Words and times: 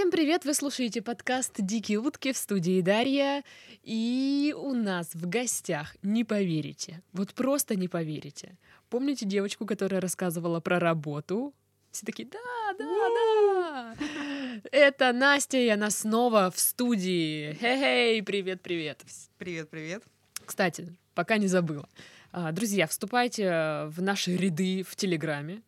Всем 0.00 0.10
привет! 0.10 0.46
Вы 0.46 0.54
слушаете 0.54 1.02
подкаст 1.02 1.52
«Дикие 1.58 1.98
утки» 1.98 2.32
в 2.32 2.36
студии 2.38 2.80
Дарья. 2.80 3.44
И 3.82 4.54
у 4.56 4.72
нас 4.72 5.10
в 5.12 5.28
гостях, 5.28 5.94
не 6.02 6.24
поверите, 6.24 7.02
вот 7.12 7.34
просто 7.34 7.76
не 7.76 7.86
поверите. 7.86 8.56
Помните 8.88 9.26
девочку, 9.26 9.66
которая 9.66 10.00
рассказывала 10.00 10.60
про 10.60 10.78
работу? 10.78 11.52
Все 11.90 12.06
такие, 12.06 12.26
да, 12.26 12.38
да, 12.78 12.86
да. 12.88 13.94
Это 14.72 15.12
Настя, 15.12 15.58
и 15.58 15.68
она 15.68 15.90
снова 15.90 16.50
в 16.50 16.58
студии. 16.58 17.52
Хей-хей, 17.60 18.22
привет-привет. 18.22 19.02
Привет-привет. 19.36 20.02
Кстати, 20.46 20.96
пока 21.14 21.36
не 21.36 21.46
забыла. 21.46 21.86
А, 22.32 22.52
Друзья, 22.52 22.86
вступайте 22.86 23.84
в 23.88 24.00
наши 24.00 24.34
ряды 24.34 24.82
в 24.82 24.96
Телеграме 24.96 25.60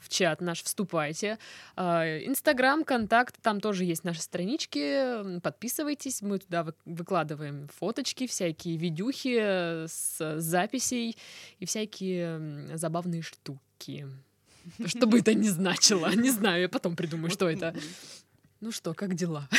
в 0.00 0.08
чат 0.08 0.40
наш 0.40 0.62
вступайте. 0.62 1.38
А, 1.76 2.04
Инстаграм, 2.24 2.84
контакт, 2.84 3.36
там 3.42 3.60
тоже 3.60 3.84
есть 3.84 4.02
наши 4.04 4.20
странички. 4.22 5.40
Подписывайтесь, 5.40 6.22
мы 6.22 6.38
туда 6.38 6.64
вы- 6.64 6.74
выкладываем 6.84 7.68
фоточки, 7.78 8.26
всякие 8.26 8.76
видюхи 8.76 9.86
с 9.86 10.38
записей 10.40 11.16
и 11.58 11.66
всякие 11.66 12.76
забавные 12.76 13.22
штуки. 13.22 14.06
Что 14.86 15.06
бы 15.06 15.20
это 15.20 15.34
ни 15.34 15.48
значило, 15.48 16.14
не 16.14 16.30
знаю, 16.30 16.62
я 16.62 16.68
потом 16.68 16.96
придумаю, 16.96 17.30
что 17.30 17.48
это. 17.48 17.74
Ну 18.60 18.72
что, 18.72 18.92
как 18.94 19.14
дела? 19.14 19.48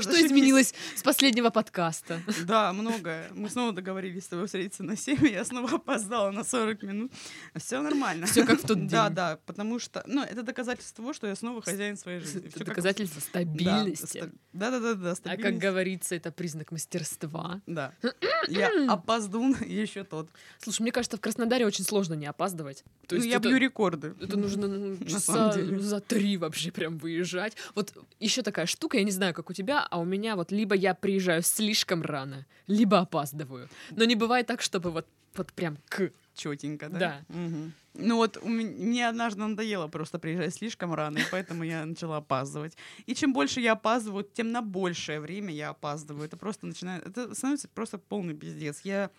Что 0.00 0.26
изменилось 0.26 0.74
с 0.96 1.02
последнего 1.02 1.50
подкаста? 1.50 2.20
Да, 2.46 2.72
многое. 2.72 3.30
Мы 3.34 3.48
снова 3.48 3.72
договорились 3.72 4.24
с 4.24 4.28
тобой 4.28 4.46
встретиться 4.46 4.82
на 4.82 4.96
7, 4.96 5.26
я 5.28 5.44
снова 5.44 5.76
опоздала 5.76 6.30
на 6.30 6.44
40 6.44 6.82
минут. 6.82 7.12
Все 7.56 7.80
нормально. 7.80 8.26
Всё 8.26 8.46
как 8.46 8.60
в 8.62 8.66
тот 8.66 8.86
Да, 8.86 9.06
день. 9.06 9.14
да, 9.16 9.38
потому 9.46 9.78
что, 9.78 10.02
ну, 10.06 10.22
это 10.22 10.42
доказательство 10.42 10.96
того, 10.96 11.12
что 11.12 11.26
я 11.26 11.34
снова 11.36 11.62
хозяин 11.62 11.96
своей 11.96 12.20
жизни. 12.20 12.48
Это 12.54 12.64
доказательство 12.64 13.20
Да, 13.20 13.26
стабильности. 13.28 14.18
ста- 14.18 14.30
Да-да-да, 14.52 15.14
А 15.24 15.36
как 15.36 15.58
говорится, 15.58 16.14
это 16.14 16.30
признак 16.32 16.72
мастерства. 16.72 17.60
Да. 17.66 17.92
Я 18.48 18.70
опоздун 18.88 19.54
еще 19.66 20.02
тот. 20.04 20.28
Слушай, 20.58 20.82
мне 20.82 20.92
кажется, 20.92 21.16
в 21.16 21.20
Краснодаре 21.20 21.66
очень 21.66 21.84
сложно 21.84 22.14
не 22.14 22.26
опаздывать. 22.26 22.84
То 23.06 23.16
Ну, 23.16 23.22
я 23.22 23.36
это, 23.36 23.48
бью 23.48 23.58
рекорды. 23.58 24.14
это 24.20 24.36
нужно 24.38 24.66
ну, 24.66 24.96
часа 25.06 25.52
деле. 25.54 25.78
за 25.78 26.00
три 26.00 26.36
вообще 26.38 26.70
прям 26.72 26.96
выезжать. 26.98 27.56
Вот 27.74 27.92
еще 28.18 28.42
такая 28.42 28.66
штука, 28.66 28.96
я 28.96 29.04
не 29.04 29.10
знаю, 29.10 29.34
как 29.34 29.50
у 29.50 29.52
тебя, 29.52 29.59
а 29.90 29.98
у 29.98 30.04
меня 30.04 30.36
вот 30.36 30.52
либо 30.52 30.74
я 30.74 30.94
приезжаю 30.94 31.42
слишком 31.42 32.02
рано, 32.02 32.46
либо 32.66 32.98
опаздываю. 33.00 33.68
Но 33.90 34.04
не 34.04 34.14
бывает 34.14 34.46
так, 34.46 34.62
чтобы 34.62 34.90
вот, 34.90 35.06
вот 35.34 35.52
прям 35.52 35.78
к. 35.88 36.10
Четенько, 36.34 36.88
да? 36.88 36.98
Да. 36.98 37.20
Мгм. 37.28 37.72
Ну 37.94 38.16
вот 38.16 38.38
у 38.40 38.48
меня, 38.48 38.70
мне 38.70 39.08
однажды 39.08 39.40
надоело 39.40 39.88
просто 39.88 40.18
приезжать 40.18 40.54
слишком 40.54 40.94
рано, 40.94 41.18
и 41.18 41.22
поэтому 41.30 41.64
я 41.64 41.84
начала 41.84 42.18
опаздывать. 42.18 42.76
И 43.06 43.14
чем 43.14 43.32
больше 43.32 43.60
я 43.60 43.72
опаздываю, 43.72 44.24
тем 44.24 44.52
на 44.52 44.62
большее 44.62 45.20
время 45.20 45.52
я 45.52 45.70
опаздываю. 45.70 46.24
Это 46.24 46.36
просто 46.36 46.66
начинает... 46.66 47.06
Это 47.06 47.34
становится 47.34 47.68
просто 47.68 47.98
полный 47.98 48.34
пиздец. 48.34 48.80
Я 48.84 49.10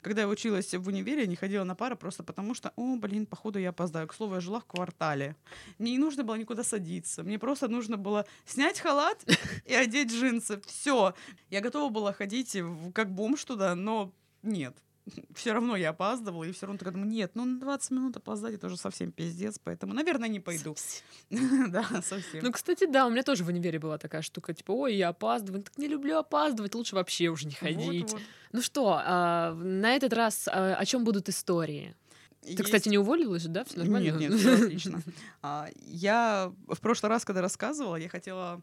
когда 0.00 0.22
я 0.22 0.28
училась 0.28 0.72
в 0.74 0.86
универе, 0.88 1.26
не 1.26 1.36
ходила 1.36 1.64
на 1.64 1.74
пары 1.74 1.96
просто 1.96 2.22
потому, 2.22 2.54
что, 2.54 2.72
о, 2.76 2.96
блин, 2.96 3.26
походу 3.26 3.58
я 3.58 3.70
опоздаю. 3.70 4.08
К 4.08 4.14
слову, 4.14 4.34
я 4.34 4.40
жила 4.40 4.60
в 4.60 4.66
квартале. 4.66 5.36
Мне 5.78 5.92
не 5.92 5.98
нужно 5.98 6.24
было 6.24 6.36
никуда 6.36 6.64
садиться. 6.64 7.22
Мне 7.22 7.38
просто 7.38 7.68
нужно 7.68 7.96
было 7.96 8.26
снять 8.44 8.80
халат 8.80 9.24
и 9.66 9.74
одеть 9.74 10.10
джинсы. 10.10 10.60
Все. 10.66 11.14
Я 11.50 11.60
готова 11.60 11.90
была 11.90 12.12
ходить 12.12 12.56
как 12.94 13.12
бомж 13.12 13.44
туда, 13.44 13.74
но 13.74 14.12
нет. 14.42 14.76
Все 15.34 15.52
равно 15.52 15.76
я 15.76 15.90
опаздывала, 15.90 16.44
и 16.44 16.52
все 16.52 16.66
равно 16.66 16.78
такая 16.78 16.92
думаю, 16.94 17.10
нет, 17.10 17.32
ну 17.34 17.44
на 17.44 17.60
20 17.60 17.90
минут 17.92 18.16
опоздать 18.16 18.54
это 18.54 18.66
уже 18.66 18.76
совсем 18.76 19.12
пиздец, 19.12 19.58
поэтому, 19.62 19.94
наверное, 19.94 20.28
не 20.28 20.40
пойду. 20.40 20.74
Да, 21.30 21.84
совсем. 22.02 22.42
Ну, 22.42 22.52
кстати, 22.52 22.86
да, 22.86 23.06
у 23.06 23.10
меня 23.10 23.22
тоже 23.22 23.44
в 23.44 23.48
универе 23.48 23.78
была 23.78 23.98
такая 23.98 24.22
штука, 24.22 24.54
типа, 24.54 24.72
ой, 24.72 24.96
я 24.96 25.08
опаздываю, 25.08 25.62
так 25.62 25.78
не 25.78 25.88
люблю 25.88 26.18
опаздывать, 26.18 26.74
лучше 26.74 26.94
вообще 26.96 27.28
уже 27.28 27.46
не 27.46 27.54
ходить. 27.54 28.14
Ну 28.52 28.62
что, 28.62 29.00
а, 29.04 29.54
на 29.54 29.94
этот 29.94 30.12
раз 30.12 30.48
а, 30.48 30.74
о 30.74 30.84
чем 30.84 31.04
будут 31.04 31.28
истории? 31.28 31.94
Ты, 32.42 32.50
Есть- 32.52 32.62
кстати, 32.64 32.88
не 32.88 32.98
уволилась 32.98 33.44
да? 33.44 33.64
Все 33.64 33.78
нормально? 33.78 34.18
Нет, 34.18 34.30
нет, 34.30 34.40
всё 34.40 34.54
отлично. 34.54 35.02
А, 35.42 35.68
Я 35.76 36.52
в 36.66 36.80
прошлый 36.80 37.10
раз, 37.10 37.24
когда 37.24 37.42
рассказывала, 37.42 37.96
я 37.96 38.08
хотела 38.08 38.62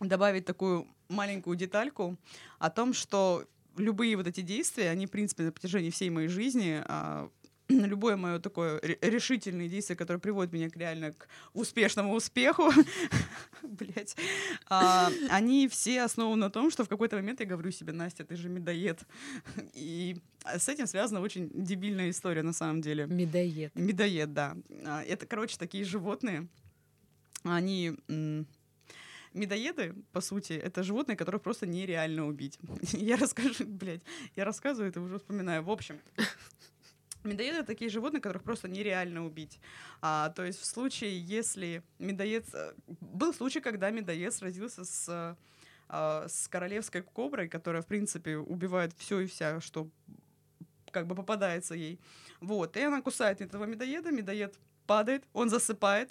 добавить 0.00 0.44
такую 0.44 0.86
маленькую 1.08 1.56
детальку 1.56 2.16
о 2.58 2.70
том, 2.70 2.92
что 2.92 3.44
любые 3.76 4.16
вот 4.16 4.26
эти 4.26 4.40
действия, 4.40 4.90
они, 4.90 5.06
в 5.06 5.10
принципе, 5.10 5.44
на 5.44 5.52
протяжении 5.52 5.90
всей 5.90 6.10
моей 6.10 6.28
жизни, 6.28 6.82
а, 6.86 7.28
любое 7.68 8.16
мое 8.16 8.38
такое 8.40 8.78
ре- 8.82 8.98
решительное 9.00 9.68
действие, 9.68 9.96
которое 9.96 10.18
приводит 10.18 10.52
меня 10.52 10.68
к 10.68 10.76
реально 10.76 11.12
к 11.12 11.28
успешному 11.54 12.14
успеху, 12.14 12.70
блять, 13.62 14.16
они 14.68 15.68
все 15.68 16.02
основаны 16.02 16.36
на 16.36 16.50
том, 16.50 16.70
что 16.70 16.84
в 16.84 16.88
какой-то 16.88 17.16
момент 17.16 17.40
я 17.40 17.46
говорю 17.46 17.70
себе, 17.70 17.92
Настя, 17.92 18.24
ты 18.24 18.36
же 18.36 18.48
медоед. 18.48 19.00
И 19.74 20.16
с 20.44 20.68
этим 20.68 20.86
связана 20.86 21.20
очень 21.20 21.50
дебильная 21.54 22.10
история 22.10 22.42
на 22.42 22.52
самом 22.52 22.80
деле. 22.82 23.06
Медоед. 23.06 23.74
Медоед, 23.74 24.32
да. 24.34 24.56
А, 24.84 25.02
Это, 25.02 25.26
короче, 25.26 25.56
такие 25.58 25.84
животные. 25.84 26.48
Они... 27.44 27.92
Медоеды, 29.34 29.94
по 30.12 30.20
сути, 30.20 30.52
это 30.52 30.84
животные, 30.84 31.16
которых 31.16 31.42
просто 31.42 31.66
нереально 31.66 32.26
убить. 32.26 32.58
Я 32.92 33.16
расскажу, 33.16 33.66
блядь, 33.66 34.02
я 34.36 34.44
рассказываю 34.44 34.90
это 34.90 35.00
уже 35.00 35.18
вспоминаю. 35.18 35.64
В 35.64 35.70
общем, 35.70 36.00
медоеды— 37.24 37.62
такие 37.66 37.90
животные, 37.90 38.20
которых 38.20 38.44
просто 38.44 38.68
нереально 38.68 39.26
убить. 39.26 39.58
А, 40.00 40.30
то 40.30 40.44
есть 40.44 40.60
в 40.60 40.64
случае, 40.64 41.20
если 41.20 41.82
медоед... 41.98 42.46
э, 42.54 42.74
Был 43.00 43.34
случай, 43.34 43.60
когда 43.60 43.90
медоед 43.90 44.32
сразился 44.32 44.84
с, 44.84 45.36
а, 45.88 46.28
с 46.28 46.48
королевской 46.48 47.02
коброй, 47.02 47.48
которая, 47.48 47.82
в 47.82 47.86
принципе, 47.86 48.36
убивает 48.36 48.92
все 48.96 49.20
и 49.20 49.26
вся, 49.26 49.60
что 49.60 49.90
как 50.92 51.08
бы 51.08 51.16
попадается 51.16 51.74
ей. 51.74 51.98
Вот, 52.40 52.76
и 52.76 52.82
она 52.82 53.02
кусает 53.02 53.40
этого 53.40 53.64
медоеда, 53.64 54.12
медоед 54.12 54.54
падает, 54.86 55.24
он 55.32 55.48
засыпает. 55.50 56.10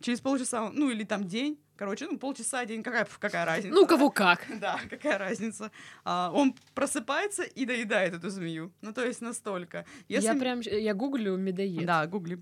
Через 0.00 0.20
полчаса, 0.20 0.70
ну 0.70 0.90
или 0.90 1.02
там 1.04 1.24
день, 1.26 1.58
короче, 1.76 2.06
ну 2.06 2.18
полчаса, 2.18 2.64
день, 2.64 2.82
какая, 2.82 3.06
какая 3.18 3.44
разница? 3.44 3.74
Ну, 3.74 3.86
кого 3.86 4.10
как. 4.10 4.46
Да, 4.60 4.78
какая 4.88 5.18
разница. 5.18 5.70
А, 6.04 6.30
он 6.32 6.54
просыпается 6.74 7.42
и 7.42 7.64
доедает 7.66 8.14
эту 8.14 8.30
змею. 8.30 8.72
Ну, 8.80 8.92
то 8.92 9.04
есть 9.04 9.20
настолько. 9.20 9.84
Я 10.08 10.20
Если- 10.20 10.38
прям, 10.38 10.60
я 10.60 10.94
гуглю 10.94 11.36
медоед. 11.36 11.84
Да, 11.86 12.06
гугли. 12.06 12.40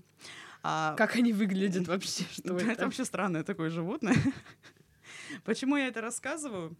А, 0.63 0.93
Как 0.95 1.15
они 1.15 1.33
выглядят 1.33 1.87
вообще? 1.87 2.23
Что 2.31 2.57
это 2.57 2.71
это? 2.71 2.85
вообще 2.85 3.05
странное 3.05 3.43
такое 3.43 3.69
животное. 3.69 4.15
Почему 5.43 5.77
я 5.77 5.87
это 5.87 6.01
рассказываю? 6.01 6.75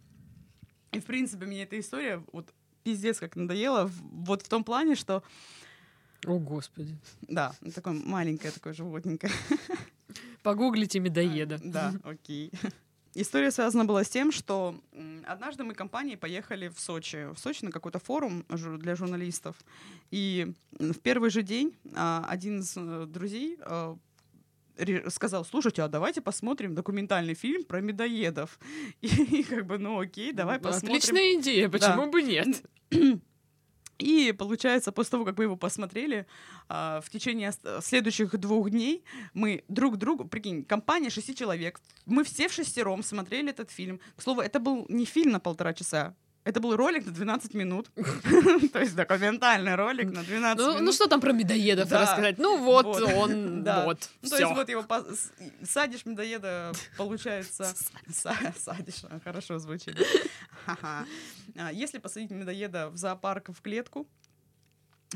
И, 0.92 1.00
в 1.00 1.04
принципе, 1.04 1.44
мне 1.46 1.62
эта 1.64 1.78
история 1.78 2.22
вот 2.32 2.52
пиздец 2.82 3.18
как 3.18 3.36
надоела. 3.36 3.90
Вот 4.02 4.42
в 4.42 4.48
том 4.48 4.64
плане, 4.64 4.94
что 4.94 5.22
О, 6.26 6.38
господи. 6.38 6.96
Да, 7.22 7.52
такое 7.74 7.94
маленькое, 7.94 8.52
такое 8.52 8.72
животненькое. 8.72 9.32
Погуглите 10.48 10.98
медоеда. 10.98 11.60
Да, 11.62 11.92
окей. 12.04 12.50
История 13.14 13.50
связана 13.50 13.84
была 13.84 14.02
с 14.02 14.08
тем, 14.08 14.32
что 14.32 14.80
однажды 15.26 15.62
мы 15.62 15.74
компанией 15.74 16.16
поехали 16.16 16.68
в 16.68 16.80
Сочи. 16.80 17.30
В 17.34 17.38
Сочи 17.38 17.66
на 17.66 17.70
какой-то 17.70 17.98
форум 17.98 18.46
для 18.48 18.96
журналистов. 18.96 19.56
И 20.10 20.54
в 20.70 20.98
первый 21.00 21.28
же 21.28 21.42
день 21.42 21.76
а, 21.94 22.24
один 22.26 22.60
из 22.60 22.74
э, 22.78 23.04
друзей 23.06 23.58
ре- 24.78 25.10
сказал, 25.10 25.44
слушайте, 25.44 25.82
а 25.82 25.88
давайте 25.88 26.22
посмотрим 26.22 26.74
документальный 26.74 27.34
фильм 27.34 27.64
про 27.64 27.82
медоедов. 27.82 28.58
И, 29.02 29.42
как 29.42 29.66
бы, 29.66 29.76
ну 29.76 30.00
окей, 30.00 30.32
давай 30.32 30.56
Ну, 30.56 30.62
посмотрим. 30.62 30.96
Отличная 30.96 31.38
идея, 31.38 31.68
почему 31.68 32.10
бы 32.10 32.22
нет? 32.22 32.62
И 33.98 34.32
получается, 34.32 34.92
после 34.92 35.10
того, 35.12 35.24
как 35.24 35.38
мы 35.38 35.44
его 35.44 35.56
посмотрели, 35.56 36.26
а, 36.68 37.00
в 37.00 37.10
течение 37.10 37.52
следующих 37.80 38.38
двух 38.38 38.70
дней 38.70 39.04
мы 39.34 39.64
друг 39.68 39.96
другу, 39.96 40.24
прикинь, 40.24 40.64
компания 40.64 41.10
шести 41.10 41.34
человек, 41.34 41.80
мы 42.06 42.22
все 42.22 42.48
в 42.48 42.52
шестером 42.52 43.02
смотрели 43.02 43.50
этот 43.50 43.70
фильм. 43.70 44.00
К 44.16 44.22
слову, 44.22 44.40
это 44.40 44.60
был 44.60 44.86
не 44.88 45.04
фильм 45.04 45.32
на 45.32 45.40
полтора 45.40 45.74
часа, 45.74 46.14
это 46.48 46.60
был 46.60 46.76
ролик 46.76 47.04
на 47.04 47.12
12 47.12 47.52
минут. 47.52 47.90
То 48.72 48.78
есть 48.80 48.96
документальный 48.96 49.74
ролик 49.74 50.10
на 50.10 50.22
12 50.22 50.58
Ну, 50.58 50.72
ну 50.72 50.80
минут. 50.80 50.94
что 50.94 51.06
там 51.06 51.20
про 51.20 51.32
медоедов 51.32 51.92
рассказать? 51.92 52.38
Ну 52.38 52.56
вот, 52.64 52.86
он, 52.86 53.62
вот, 53.84 54.08
Ну, 54.22 54.28
то 54.30 54.38
есть 54.38 54.52
вот 54.54 54.68
его 54.70 54.86
садишь 55.62 56.06
медоеда, 56.06 56.72
получается... 56.96 57.64
Са- 58.08 58.54
Садишь, 58.58 59.02
хорошо 59.22 59.58
звучит. 59.58 59.94
А, 60.66 61.04
Если 61.70 61.98
посадить 61.98 62.30
медоеда 62.30 62.88
в 62.88 62.96
зоопарк 62.96 63.50
в 63.50 63.60
клетку, 63.60 64.08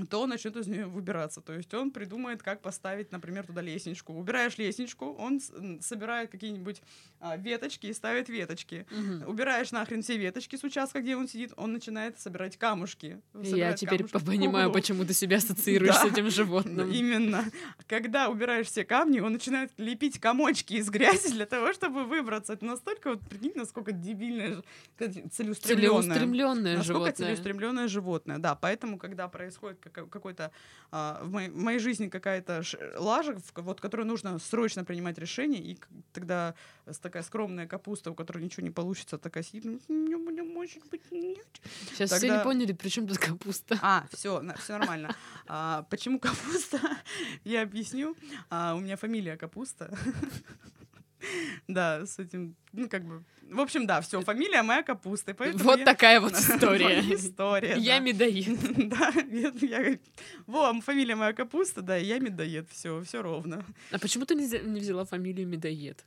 то 0.08 0.22
он 0.22 0.30
начнет 0.30 0.56
из 0.56 0.66
нее 0.66 0.86
выбираться. 0.86 1.40
То 1.40 1.52
есть 1.52 1.72
он 1.74 1.90
придумает, 1.90 2.42
как 2.42 2.62
поставить, 2.62 3.12
например, 3.12 3.46
туда 3.46 3.60
лестничку. 3.60 4.14
Убираешь 4.14 4.56
лестничку, 4.56 5.12
он 5.12 5.40
собирает 5.80 6.30
какие-нибудь 6.30 6.80
а, 7.20 7.36
веточки 7.36 7.86
и 7.86 7.92
ставит 7.92 8.28
веточки. 8.28 8.86
Мгм. 8.90 9.28
Убираешь 9.28 9.70
нахрен 9.70 10.02
все 10.02 10.16
веточки 10.16 10.56
с 10.56 10.64
участка, 10.64 11.00
где 11.00 11.14
он 11.14 11.28
сидит, 11.28 11.52
он 11.56 11.72
начинает 11.72 12.18
собирать 12.18 12.56
камушки. 12.56 13.20
Я 13.34 13.74
теперь 13.74 14.04
понимаю, 14.04 14.72
почему 14.72 15.04
ты 15.04 15.12
себя 15.12 15.36
ассоциируешь 15.42 15.96
с 15.96 16.04
этим 16.04 16.30
животным. 16.30 16.90
Именно. 16.90 17.44
Когда 17.86 18.28
убираешь 18.30 18.68
все 18.68 18.84
камни, 18.84 19.20
он 19.20 19.32
начинает 19.34 19.72
лепить 19.76 20.18
комочки 20.18 20.74
из 20.74 20.88
грязи 20.88 21.30
для 21.32 21.46
того, 21.46 21.72
чтобы 21.72 22.04
выбраться. 22.04 22.54
Это 22.54 22.64
настолько, 22.64 23.10
вот 23.10 23.20
прикинь, 23.28 23.52
насколько 23.56 23.92
дебильное, 23.92 24.62
целеустремленное. 24.98 25.54
Целеустремленное 25.58 26.76
Насколько 26.78 26.82
животное. 26.82 27.12
целеустремленное 27.12 27.88
животное, 27.88 28.38
да. 28.38 28.54
Поэтому, 28.54 28.98
когда 28.98 29.28
происходит 29.28 29.81
какой-то 29.90 30.50
а, 30.90 31.20
в, 31.22 31.30
моей, 31.30 31.48
в 31.50 31.56
моей 31.56 31.78
жизни 31.78 32.08
какая-то 32.08 32.62
лажа, 32.96 33.36
вот, 33.56 33.80
которую 33.80 34.06
нужно 34.06 34.38
срочно 34.38 34.84
принимать 34.84 35.18
решение, 35.18 35.62
и 35.62 35.78
тогда 36.12 36.54
такая 37.00 37.22
скромная 37.22 37.66
капуста, 37.66 38.10
у 38.10 38.14
которой 38.14 38.42
ничего 38.44 38.64
не 38.64 38.70
получится, 38.70 39.18
такая 39.18 39.42
сидит, 39.42 39.64
«Ну, 39.64 39.80
не, 39.88 40.14
не 40.32 40.42
может 40.42 40.86
быть, 40.90 41.10
нет. 41.10 41.46
Сейчас 41.90 42.10
все 42.10 42.20
Тогда- 42.20 42.38
не 42.38 42.44
поняли, 42.44 42.72
при 42.72 42.88
чем 42.88 43.06
тут 43.06 43.18
капуста. 43.18 43.78
А, 43.82 44.06
все, 44.12 44.42
все 44.58 44.78
нормально. 44.78 45.14
А, 45.46 45.82
почему 45.90 46.18
капуста? 46.18 46.80
Я 47.44 47.62
объясню. 47.62 48.16
А, 48.50 48.74
у 48.74 48.80
меня 48.80 48.96
фамилия 48.96 49.36
капуста. 49.36 49.96
Да, 51.68 52.04
с 52.06 52.18
этим, 52.18 52.56
ну, 52.72 52.88
как 52.88 53.04
бы... 53.04 53.22
В 53.50 53.60
общем, 53.60 53.86
да, 53.86 54.00
все, 54.00 54.20
фамилия 54.22 54.62
моя 54.62 54.82
капуста. 54.82 55.34
Вот 55.38 55.78
я- 55.78 55.84
такая 55.84 56.20
вот 56.20 56.32
история. 56.38 57.00
история, 57.00 57.76
Я 57.76 57.98
медоед. 57.98 58.58
Да, 58.88 59.12
я, 59.30 59.98
во, 60.46 60.80
фамилия 60.80 61.14
моя 61.16 61.32
капуста, 61.32 61.82
да, 61.82 61.96
я 61.96 62.18
медоед, 62.18 62.68
все, 62.70 63.02
все 63.02 63.22
ровно. 63.22 63.64
А 63.90 63.98
почему 63.98 64.24
ты 64.24 64.34
не 64.34 64.44
взя- 64.46 64.64
не 64.66 64.80
взяла 64.80 65.04
фамилию 65.04 65.46
медоед? 65.46 66.04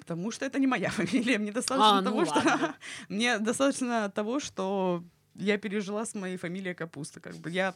Потому 0.00 0.30
что 0.32 0.44
это 0.44 0.58
не 0.58 0.66
моя 0.66 0.90
фамилия, 0.90 1.38
мне 1.38 1.52
достаточно 1.52 1.98
А, 1.98 2.00
ну 2.00 2.10
того, 2.10 2.24
что... 2.24 2.34
ладно. 2.34 2.74
Мне 3.08 3.38
достаточно 3.38 4.10
того, 4.10 4.40
что 4.40 5.04
я 5.36 5.56
пережила 5.56 6.04
с 6.04 6.14
моей 6.14 6.36
фамилией 6.36 6.74
Капуста. 6.74 7.20
Как 7.20 7.36
бы 7.36 7.48
я 7.50 7.74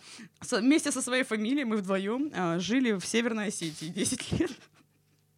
вместе 0.50 0.90
со 0.90 1.00
своей 1.00 1.22
фамилией 1.22 1.64
мы 1.64 1.76
вдвоем 1.76 2.30
а, 2.34 2.58
жили 2.58 2.92
в 2.98 3.06
Северной 3.06 3.46
Осетии 3.48 3.86
10 3.86 4.32
лет. 4.40 4.50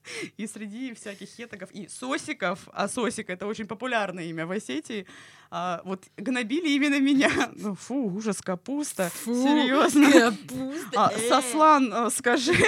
И 0.36 0.46
среди 0.46 0.94
всяких 0.94 1.28
хетагов 1.28 1.70
и 1.72 1.88
сосиков, 1.88 2.68
а 2.72 2.88
сосик 2.88 3.30
это 3.30 3.46
очень 3.46 3.66
популярное 3.66 4.24
имя 4.24 4.46
в 4.46 4.50
Осетии, 4.50 5.06
а, 5.50 5.82
вот 5.84 6.04
гнобили 6.16 6.68
именно 6.70 7.00
меня. 7.00 7.30
Ну 7.56 7.74
фу, 7.74 8.10
ужас, 8.12 8.40
капуста. 8.40 9.10
Фу, 9.10 9.34
Серьезно. 9.34 10.10
Капуста. 10.10 11.06
А, 11.06 11.12
э. 11.12 11.28
Сослан, 11.28 11.92
а, 11.92 12.10
скажи. 12.10 12.54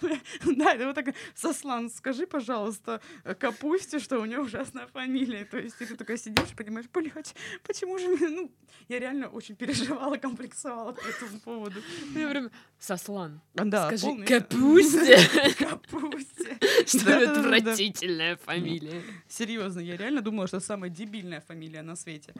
Да, 0.56 0.74
это 0.74 0.86
вот 0.86 0.94
так, 0.94 1.14
Сослан, 1.34 1.90
скажи, 1.90 2.26
пожалуйста, 2.26 3.00
э, 3.24 3.34
Капусте, 3.34 3.98
что 3.98 4.18
у 4.20 4.24
нее 4.24 4.40
ужасная 4.40 4.86
фамилия. 4.86 5.44
То 5.44 5.58
есть 5.58 5.78
ты 5.78 5.86
такая 5.96 6.16
сидишь 6.16 6.52
и 6.52 6.54
понимаешь, 6.54 6.86
блядь, 6.92 7.34
почему 7.66 7.98
же... 7.98 8.08
мне-» 8.08 8.28
Ну, 8.28 8.50
я 8.88 8.98
реально 8.98 9.28
очень 9.28 9.56
переживала, 9.56 10.16
комплексовала 10.24 10.92
по 10.92 11.06
этому 11.06 11.40
поводу. 11.40 11.80
Я 12.14 12.28
прям, 12.28 12.50
Сослан, 12.78 13.40
Да, 13.54 13.88
скажи 13.88 14.06
полный- 14.06 14.26
Капусте. 14.26 15.18
Капусте. 15.58 16.58
Что 16.86 17.30
отвратительная 17.30 18.36
фамилия. 18.36 19.02
Серьезно, 19.28 19.80
я 19.80 19.96
реально 19.96 20.20
думала, 20.20 20.46
что 20.46 20.60
самая 20.60 20.90
дебильная 20.90 21.40
фамилия 21.40 21.82
на 21.82 21.96
свете. 21.96 22.34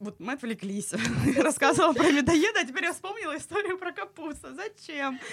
Вот 0.00 0.18
мы 0.18 0.32
отвлеклись. 0.32 0.92
Я 1.36 1.42
рассказывала 1.42 1.92
про 1.92 2.10
медоеда, 2.10 2.60
а 2.60 2.64
теперь 2.64 2.84
я 2.84 2.92
вспомнила 2.92 3.36
историю 3.36 3.78
про 3.78 3.92
капусту. 3.92 4.54
Зачем? 4.54 5.20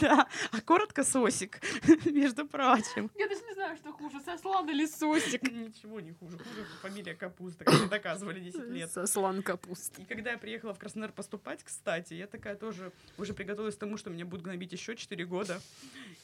Да, 0.00 0.26
а 0.50 0.60
коротко 0.62 1.04
сосик, 1.04 1.60
между 2.06 2.46
прочим. 2.46 3.10
Я 3.16 3.28
даже 3.28 3.42
не 3.42 3.54
знаю, 3.54 3.76
что 3.76 3.92
хуже, 3.92 4.20
Сослан 4.24 4.68
или 4.68 4.86
Сосик. 4.86 5.42
Ничего 5.42 6.00
не 6.00 6.12
хуже. 6.12 6.38
Хуже 6.38 6.66
фамилия 6.80 7.14
Капуста, 7.14 7.64
как 7.64 7.88
доказывали 7.88 8.40
10 8.40 8.68
лет. 8.70 8.90
Сослан 8.90 9.42
Капуста. 9.42 10.00
И 10.00 10.04
когда 10.04 10.32
я 10.32 10.38
приехала 10.38 10.74
в 10.74 10.78
Краснодар 10.78 11.12
поступать, 11.12 11.62
кстати, 11.62 12.14
я 12.14 12.26
такая 12.26 12.56
тоже 12.56 12.92
уже 13.16 13.32
приготовилась 13.32 13.76
к 13.76 13.78
тому, 13.78 13.96
что 13.96 14.10
меня 14.10 14.24
будут 14.24 14.44
гнобить 14.44 14.72
еще 14.72 14.96
4 14.96 15.24
года. 15.24 15.60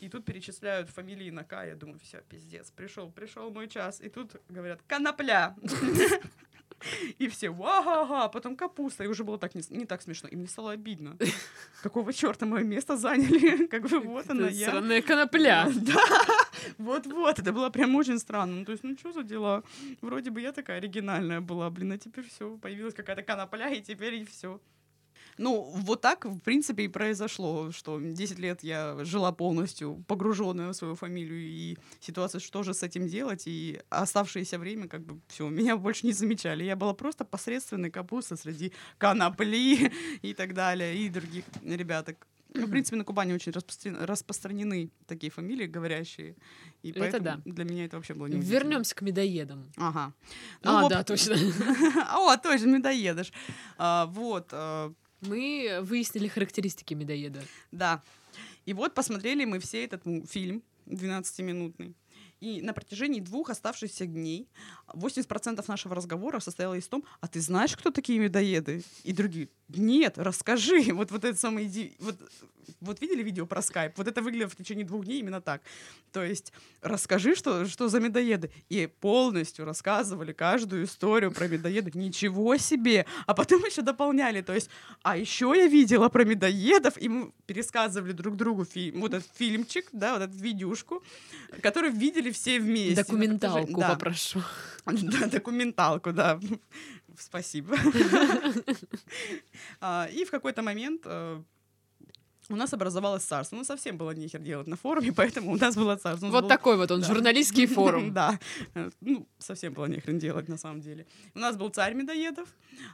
И 0.01 0.09
тут 0.09 0.25
перечисляют 0.25 0.91
фамилии 0.91 1.31
на 1.31 1.45
К. 1.45 1.65
Я 1.65 1.77
думаю, 1.77 2.01
все, 2.01 2.23
пиздец, 2.29 2.71
пришел, 2.71 3.11
пришел 3.11 3.51
мой 3.51 3.69
час. 3.69 4.01
И 4.01 4.09
тут 4.09 4.33
говорят, 4.49 4.81
конопля. 4.89 5.55
И 7.19 7.29
все, 7.29 7.51
ва-га-га, 7.51 8.29
потом 8.29 8.57
капуста. 8.57 9.05
И 9.05 9.07
уже 9.07 9.25
было 9.25 9.39
так 9.39 9.55
не, 9.55 9.63
не 9.71 9.87
так 9.87 10.03
смешно. 10.03 10.29
И 10.29 10.37
мне 10.37 10.47
стало 10.47 10.73
обидно. 10.73 11.17
Какого 11.83 12.13
черта 12.13 12.47
мое 12.47 12.63
место 12.65 12.97
заняли? 12.97 13.67
Как 13.71 13.89
бы 13.89 14.01
вот 14.01 14.31
она 14.31 14.49
я. 14.49 14.71
Сраная 14.71 15.03
конопля. 15.03 15.69
Да, 15.89 16.03
вот-вот, 16.77 17.39
это 17.39 17.53
было 17.53 17.71
прям 17.71 17.95
очень 17.95 18.19
странно. 18.19 18.57
Ну, 18.57 18.65
то 18.65 18.73
есть, 18.73 18.85
ну 18.85 18.95
что 18.99 19.13
за 19.13 19.23
дела? 19.23 19.63
Вроде 20.03 20.31
бы 20.31 20.41
я 20.41 20.53
такая 20.53 20.79
оригинальная 20.79 21.41
была, 21.41 21.71
блин, 21.71 21.93
а 21.93 21.99
теперь 21.99 22.29
все, 22.29 22.57
появилась 22.59 22.95
какая-то 22.95 23.23
конопля, 23.23 23.71
и 23.71 23.81
теперь 23.81 24.15
и 24.15 24.25
все. 24.25 24.61
Ну, 25.39 25.71
вот 25.75 26.01
так, 26.01 26.25
в 26.25 26.41
принципе, 26.41 26.85
и 26.85 26.89
произошло, 26.89 27.71
что 27.71 28.01
10 28.01 28.39
лет 28.39 28.63
я 28.63 28.97
жила 29.05 29.33
полностью 29.33 30.05
погруженная 30.07 30.69
в 30.69 30.75
свою 30.75 30.95
фамилию, 30.97 31.41
и 31.41 31.77
ситуация, 32.01 32.41
что 32.41 32.63
же 32.63 32.75
с 32.75 32.83
этим 32.83 33.07
делать, 33.09 33.45
и 33.47 33.81
оставшееся 33.89 34.59
время, 34.59 34.89
как 34.89 35.03
бы, 35.03 35.21
все, 35.29 35.49
меня 35.49 35.77
больше 35.77 36.07
не 36.07 36.13
замечали. 36.13 36.65
Я 36.65 36.77
была 36.77 36.93
просто 36.95 37.25
посредственной 37.25 37.91
капуста 37.91 38.37
среди 38.37 38.73
конопли 38.99 39.93
и 40.23 40.35
так 40.35 40.55
далее, 40.55 40.97
и 40.97 41.09
других 41.09 41.45
ребяток. 41.63 42.27
Ну, 42.55 42.67
в 42.67 42.71
принципе, 42.71 42.97
на 42.97 43.05
Кубани 43.05 43.35
очень 43.35 43.53
распростран- 43.53 44.05
распространены 44.05 44.91
такие 45.07 45.31
фамилии 45.31 45.67
говорящие. 45.67 46.35
И 46.83 46.91
Это 46.91 47.01
поэтому 47.01 47.25
да. 47.25 47.41
для 47.45 47.65
меня 47.65 47.85
это 47.85 47.97
вообще 47.97 48.15
было 48.15 48.27
не 48.27 48.41
Вернемся 48.41 48.95
к 48.95 49.03
медоедам. 49.03 49.71
Ага. 49.77 50.15
Ну, 50.63 50.71
А, 50.71 50.83
вот- 50.83 50.89
да, 50.91 51.05
точно. 51.05 51.35
О, 52.15 52.35
точно, 52.39 52.67
медоедыш. 52.67 53.33
А, 53.77 54.07
вот, 54.07 54.49
а, 54.53 54.93
Мы 55.21 55.81
выяснили 55.83 56.29
характеристики 56.29 56.95
медоеда. 56.95 57.43
да. 57.73 58.03
И 58.67 58.75
вот 58.75 58.95
посмотрели 58.95 59.45
мы 59.45 59.61
все 59.61 59.85
этот 59.85 60.03
фильм 60.31 60.63
12-минутный. 60.87 61.95
И 62.41 62.63
на 62.63 62.73
протяжении 62.73 63.21
двух 63.21 63.51
оставшихся 63.51 64.07
дней 64.07 64.49
80% 64.89 65.65
нашего 65.67 65.95
разговора 65.95 66.41
состояло 66.41 66.75
из 66.75 66.87
том, 66.89 67.05
а 67.21 67.29
ты 67.29 67.41
знаешь, 67.41 67.77
кто 67.77 67.91
такие 67.91 68.19
медоеды? 68.19 68.85
И 69.03 69.13
другие, 69.13 69.49
нет, 69.69 70.15
расскажи. 70.19 70.93
Вот, 70.99 71.11
вот 71.11 71.25
это 71.25 71.39
самое... 71.39 71.67
иди- 71.67 71.95
Вот, 71.99 72.17
вот 72.81 73.01
видели 73.01 73.23
видео 73.23 73.47
про 73.47 73.63
скайп? 73.63 73.97
Вот 73.97 74.07
это 74.09 74.23
выглядело 74.23 74.49
в 74.49 74.57
течение 74.57 74.85
двух 74.85 75.05
дней 75.05 75.21
именно 75.21 75.41
так. 75.41 75.63
То 76.13 76.23
есть 76.23 76.53
расскажи, 76.81 77.35
что, 77.35 77.67
что 77.67 77.89
за 77.89 78.01
медоеды. 78.01 78.51
И 78.69 78.87
полностью 78.87 79.65
рассказывали 79.65 80.33
каждую 80.33 80.85
историю 80.85 81.33
про 81.33 81.49
медоедов. 81.49 81.95
Ничего 81.95 82.57
себе! 82.57 83.07
А 83.27 83.35
потом 83.35 83.65
еще 83.65 83.83
дополняли. 83.83 84.43
То 84.43 84.55
есть, 84.55 84.71
а 85.03 85.17
еще 85.17 85.53
я 85.57 85.67
видела 85.67 86.09
про 86.09 86.25
медоедов, 86.25 86.99
и 86.99 87.09
мы 87.09 87.33
пересказывали 87.47 88.13
друг 88.13 88.37
другу 88.37 88.65
фильм, 88.65 89.01
вот 89.01 89.15
этот 89.15 89.29
фильмчик, 89.37 89.87
да, 89.93 90.15
вот 90.19 90.23
эту 90.29 90.37
видюшку, 90.39 91.03
который 91.63 91.91
видели 91.91 92.28
все 92.31 92.61
вместе. 92.61 92.97
на 92.97 93.03
Документалку 93.03 93.81
да. 93.81 93.89
попрошу. 93.91 94.43
Да, 94.87 95.27
документалку, 95.27 96.13
да. 96.13 96.41
Спасибо. 97.19 97.77
А, 99.81 100.09
И 100.13 100.25
в 100.25 100.31
какой-то 100.31 100.63
момент 100.63 101.03
э, 101.05 101.43
у 102.49 102.57
нас 102.57 102.73
образовалось 102.73 103.23
царство. 103.25 103.57
Ну, 103.57 103.65
совсем 103.65 103.97
было 103.99 104.13
нехер 104.13 104.41
делать 104.41 104.67
на 104.67 104.77
форуме, 104.77 105.13
поэтому 105.17 105.53
у 105.53 105.57
нас 105.57 105.75
было 105.77 105.97
царство. 105.97 106.27
У 106.27 106.29
нас 106.29 106.33
Вот 106.35 106.43
был- 106.45 106.49
такой 106.49 106.77
вот 106.77 106.91
он, 106.91 107.01
да. 107.03 107.07
журналистский 107.07 107.67
форум. 107.75 108.13
Да. 108.13 108.39
Э, 108.75 108.91
Ну, 109.01 109.27
совсем 109.39 109.73
было 109.75 109.87
нехрен 109.87 110.19
делать, 110.19 110.49
на 110.49 110.57
самом 110.59 110.81
деле. 110.81 111.07
У 111.35 111.39
нас 111.39 111.57
был 111.57 111.69
царь 111.71 111.95
медоедов, 111.95 112.49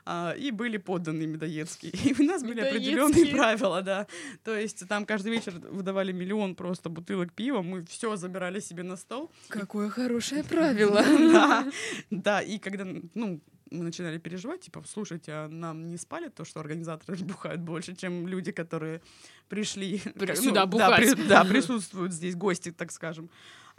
а, 0.04 0.32
и 0.32 0.50
были 0.50 0.76
подданные 0.78 1.26
медоедские. 1.26 1.92
И 2.04 2.14
у 2.20 2.25
нас 2.25 2.42
были 2.42 2.61
определенные 2.61 3.26
правила, 3.26 3.82
да. 3.82 4.06
То 4.42 4.56
есть 4.56 4.88
там 4.88 5.06
каждый 5.06 5.32
вечер 5.32 5.52
выдавали 5.70 6.12
миллион 6.12 6.54
просто 6.54 6.88
бутылок 6.88 7.32
пива, 7.32 7.62
мы 7.62 7.84
все 7.84 8.16
забирали 8.16 8.61
себе 8.61 8.82
на 8.82 8.96
стол. 8.96 9.30
Какое 9.49 9.88
хорошее 9.88 10.42
правило. 10.44 11.02
Да, 11.32 11.66
да, 12.11 12.40
и 12.42 12.58
когда, 12.58 12.84
ну, 13.14 13.40
мы 13.74 13.84
начинали 13.84 14.18
переживать, 14.18 14.60
типа, 14.62 14.82
слушайте, 14.86 15.32
а 15.32 15.48
нам 15.48 15.86
не 15.88 15.96
спалят 15.96 16.34
то, 16.34 16.44
что 16.44 16.60
организаторы 16.60 17.16
бухают 17.24 17.60
больше, 17.60 17.94
чем 17.94 18.26
люди, 18.28 18.52
которые 18.52 19.00
пришли 19.48 19.98
При- 20.14 20.28
ну, 20.34 20.42
сюда 20.42 20.64
да, 20.64 20.66
бухать. 20.66 21.14
при- 21.16 21.28
да, 21.28 21.44
присутствуют 21.52 22.12
здесь 22.12 22.34
гости, 22.36 22.70
так 22.72 22.92
скажем. 22.92 23.30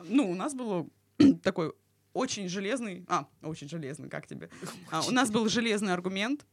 Ну, 0.03 0.29
у 0.29 0.35
нас 0.35 0.53
было 0.53 0.87
такой 1.43 1.73
очень 2.13 2.47
железный, 2.47 3.05
а, 3.07 3.27
очень 3.41 3.67
железный, 3.69 4.09
как 4.09 4.27
тебе? 4.27 4.49
А, 4.91 5.01
у 5.07 5.11
нас 5.11 5.31
был 5.31 5.47
железный 5.49 5.93
аргумент, 5.93 6.45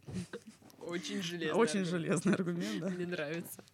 Очень 0.80 1.22
железно. 1.22 1.56
очень 1.58 1.84
железный 1.84 2.34
аргумент, 2.34 2.80
да. 2.80 2.88
Мне 2.88 3.06
нравится. 3.06 3.64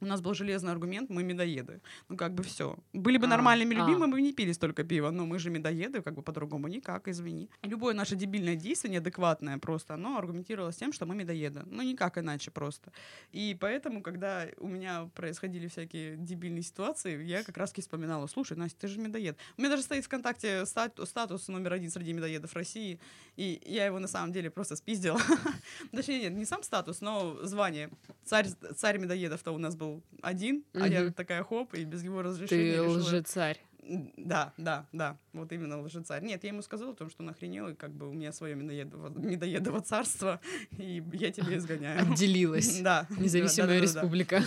У 0.00 0.06
нас 0.06 0.20
был 0.20 0.34
железный 0.34 0.72
аргумент, 0.72 1.10
мы 1.10 1.22
медоеды. 1.22 1.80
Ну, 2.08 2.16
как 2.16 2.34
бы 2.34 2.42
все. 2.42 2.76
Были 2.92 3.18
бы 3.18 3.26
А, 3.26 3.28
нормальными 3.28 3.74
а. 3.74 3.78
людьми, 3.78 3.96
мы 3.96 4.08
бы 4.08 4.20
не 4.20 4.32
пили 4.32 4.52
столько 4.52 4.84
пива, 4.84 5.10
но 5.10 5.26
мы 5.26 5.38
же 5.38 5.50
медоеды, 5.50 6.02
как 6.02 6.14
бы 6.14 6.22
по-другому 6.22 6.68
никак, 6.68 7.08
извини. 7.08 7.48
Любое 7.62 7.94
наше 7.94 8.16
дебильное 8.16 8.56
действие, 8.56 8.92
неадекватное 8.92 9.58
просто, 9.58 9.94
оно 9.94 10.18
аргументировалось 10.18 10.76
тем, 10.76 10.92
что 10.92 11.06
мы 11.06 11.14
медоеды. 11.14 11.62
Ну, 11.66 11.82
никак 11.82 12.18
иначе 12.18 12.50
просто. 12.50 12.92
И 13.32 13.56
поэтому, 13.58 14.02
когда 14.02 14.46
у 14.58 14.68
меня 14.68 15.08
происходили 15.14 15.68
всякие 15.68 16.16
дебильные 16.16 16.62
ситуации, 16.62 17.22
я 17.24 17.42
как 17.42 17.56
раз-таки 17.56 17.82
вспоминала, 17.82 18.26
слушай, 18.26 18.56
Настя, 18.56 18.80
ты 18.80 18.88
же 18.88 18.98
медоед. 19.00 19.38
У 19.56 19.60
меня 19.60 19.70
даже 19.70 19.82
стоит 19.82 20.04
ВКонтакте 20.04 20.62
стат- 20.66 21.04
статус 21.06 21.48
номер 21.48 21.72
один 21.74 21.90
среди 21.90 22.12
медоедов 22.12 22.54
России, 22.54 22.98
и 23.36 23.60
я 23.64 23.86
его 23.86 23.98
на 23.98 24.08
самом 24.08 24.32
деле 24.32 24.50
просто 24.50 24.76
спиздила. 24.76 25.20
Точнее, 25.92 26.20
нет, 26.20 26.32
не 26.32 26.44
сам 26.44 26.62
статус, 26.62 27.00
но 27.00 27.38
звание. 27.42 27.90
Царь, 28.24 28.48
царь 28.76 28.98
медоедов-то 28.98 29.52
у 29.52 29.58
нас 29.58 29.76
был 29.76 29.85
один, 30.22 30.64
а 30.74 30.88
я 30.88 31.10
такая 31.10 31.42
хоп, 31.44 31.74
и 31.74 31.84
без 31.84 32.02
его 32.04 32.22
разрешения 32.22 32.72
Ты 32.72 32.84
решила- 32.84 32.98
лжецарь. 32.98 33.60
Да, 34.16 34.52
да, 34.56 34.88
да, 34.92 35.16
вот 35.32 35.52
именно 35.52 35.80
лжецарь. 35.80 36.24
Нет, 36.24 36.42
я 36.42 36.50
ему 36.50 36.62
сказала 36.62 36.90
о 36.90 36.94
том, 36.94 37.08
что 37.08 37.22
он 37.22 37.28
охренел, 37.30 37.68
и 37.68 37.74
как 37.74 37.92
бы 37.92 38.08
у 38.08 38.12
меня 38.12 38.32
свое 38.32 38.56
медоедово, 38.56 39.10
медоедово 39.10 39.80
царство, 39.80 40.40
и 40.78 41.02
я 41.12 41.30
тебя 41.30 41.56
изгоняю. 41.56 42.00
Отделилась. 42.02 42.80
Да. 42.82 43.06
Независимая 43.10 43.68
да-да-да-да. 43.80 44.00
республика. 44.00 44.42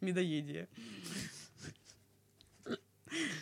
Медоедие. 0.00 0.68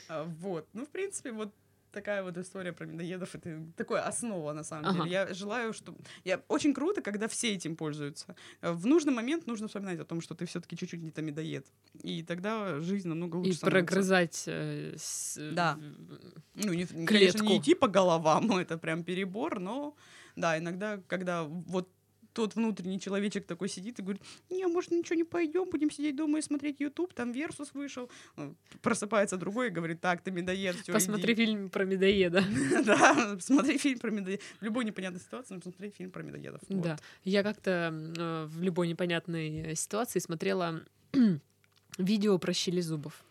А, 0.09 0.25
Вот. 0.41 0.67
Ну, 0.73 0.85
в 0.85 0.89
принципе, 0.91 1.31
вот 1.33 1.55
такая 1.93 2.23
вот 2.23 2.37
история 2.39 2.73
про 2.73 2.87
медоедов. 2.87 3.35
Это 3.35 3.63
такое 3.77 4.03
основа, 4.03 4.53
на 4.53 4.65
самом 4.65 4.87
Ага. 4.87 4.99
деле. 4.99 5.11
Я 5.11 5.35
желаю, 5.35 5.73
что... 5.73 5.95
Я... 6.25 6.41
Очень 6.49 6.75
круто, 6.75 7.03
когда 7.03 7.27
все 7.27 7.55
этим 7.55 7.77
пользуются. 7.77 8.35
Э, 8.61 8.73
В 8.73 8.87
нужный 8.87 9.13
момент 9.13 9.47
нужно 9.47 9.67
вспоминать 9.69 10.01
о 10.01 10.05
том, 10.05 10.21
что 10.21 10.35
ты 10.35 10.45
все 10.47 10.61
таки 10.61 10.77
чуть-чуть 10.77 11.03
не 11.03 11.11
то 11.11 11.23
медоед. 11.23 11.67
И 12.03 12.23
тогда 12.23 12.81
жизнь 12.81 13.09
намного 13.09 13.37
лучше 13.37 13.51
И 13.51 13.55
становится. 13.55 13.87
прогрызать... 13.87 14.45
э, 14.47 14.95
с- 14.97 15.39
Да. 15.53 15.77
в- 15.77 16.65
Ну, 16.67 16.73
не, 16.73 16.87
конечно, 16.87 17.07
клетку. 17.07 17.45
не 17.45 17.59
идти 17.59 17.75
по 17.75 17.89
головам, 17.89 18.51
это 18.59 18.79
прям 18.79 19.05
перебор, 19.05 19.61
но 19.61 19.95
да, 20.37 20.59
иногда, 20.59 20.99
когда 21.09 21.43
вот 21.45 21.89
тот 22.33 22.55
внутренний 22.55 23.01
человечек 23.01 23.47
такой 23.47 23.69
сидит 23.69 23.99
и 23.99 24.03
говорит, 24.03 24.23
не, 24.51 24.67
может, 24.67 24.91
ничего 24.91 25.17
не 25.17 25.25
пойдем, 25.25 25.69
будем 25.71 25.91
сидеть 25.91 26.17
дома 26.17 26.39
и 26.39 26.43
смотреть 26.43 26.81
YouTube, 26.81 27.13
там 27.15 27.33
Версус 27.33 27.75
вышел. 27.75 28.11
Ну, 28.37 28.55
Просыпается 28.83 29.37
другой 29.37 29.69
и 29.69 29.71
говорит, 29.71 30.01
так, 30.01 30.23
ты 30.23 30.31
медоед, 30.31 30.77
всё, 30.77 30.93
Посмотри 30.93 31.35
иди». 31.35 31.47
фильм 31.47 31.71
про 31.71 31.85
медоеда. 31.85 32.45
Да, 32.85 33.37
смотри 33.41 33.79
фильм 33.79 33.99
про 33.99 34.11
медоедов. 34.11 34.45
В 34.61 34.65
любой 34.65 34.85
непонятной 34.85 35.21
ситуации 35.21 35.55
нужно 35.55 35.71
смотреть 35.73 35.97
фильм 35.97 36.11
про 36.11 36.23
медоедов. 36.23 36.61
Да. 36.69 36.97
Я 37.25 37.43
как-то 37.43 37.93
э, 37.93 38.47
в 38.47 38.63
любой 38.63 38.89
непонятной 38.89 39.73
э, 39.73 39.75
ситуации 39.75 40.19
смотрела 40.19 40.83
видео 41.99 42.39
про 42.39 42.53
щели 42.53 42.81
зубов. 42.81 43.25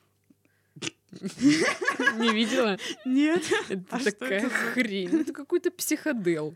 Не 1.11 2.33
видела? 2.33 2.77
Нет. 3.05 3.43
Это 3.69 3.83
А 3.89 3.99
такая 3.99 4.49
хрень. 4.49 5.21
Это 5.21 5.33
какой-то 5.33 5.71
психодел. 5.71 6.55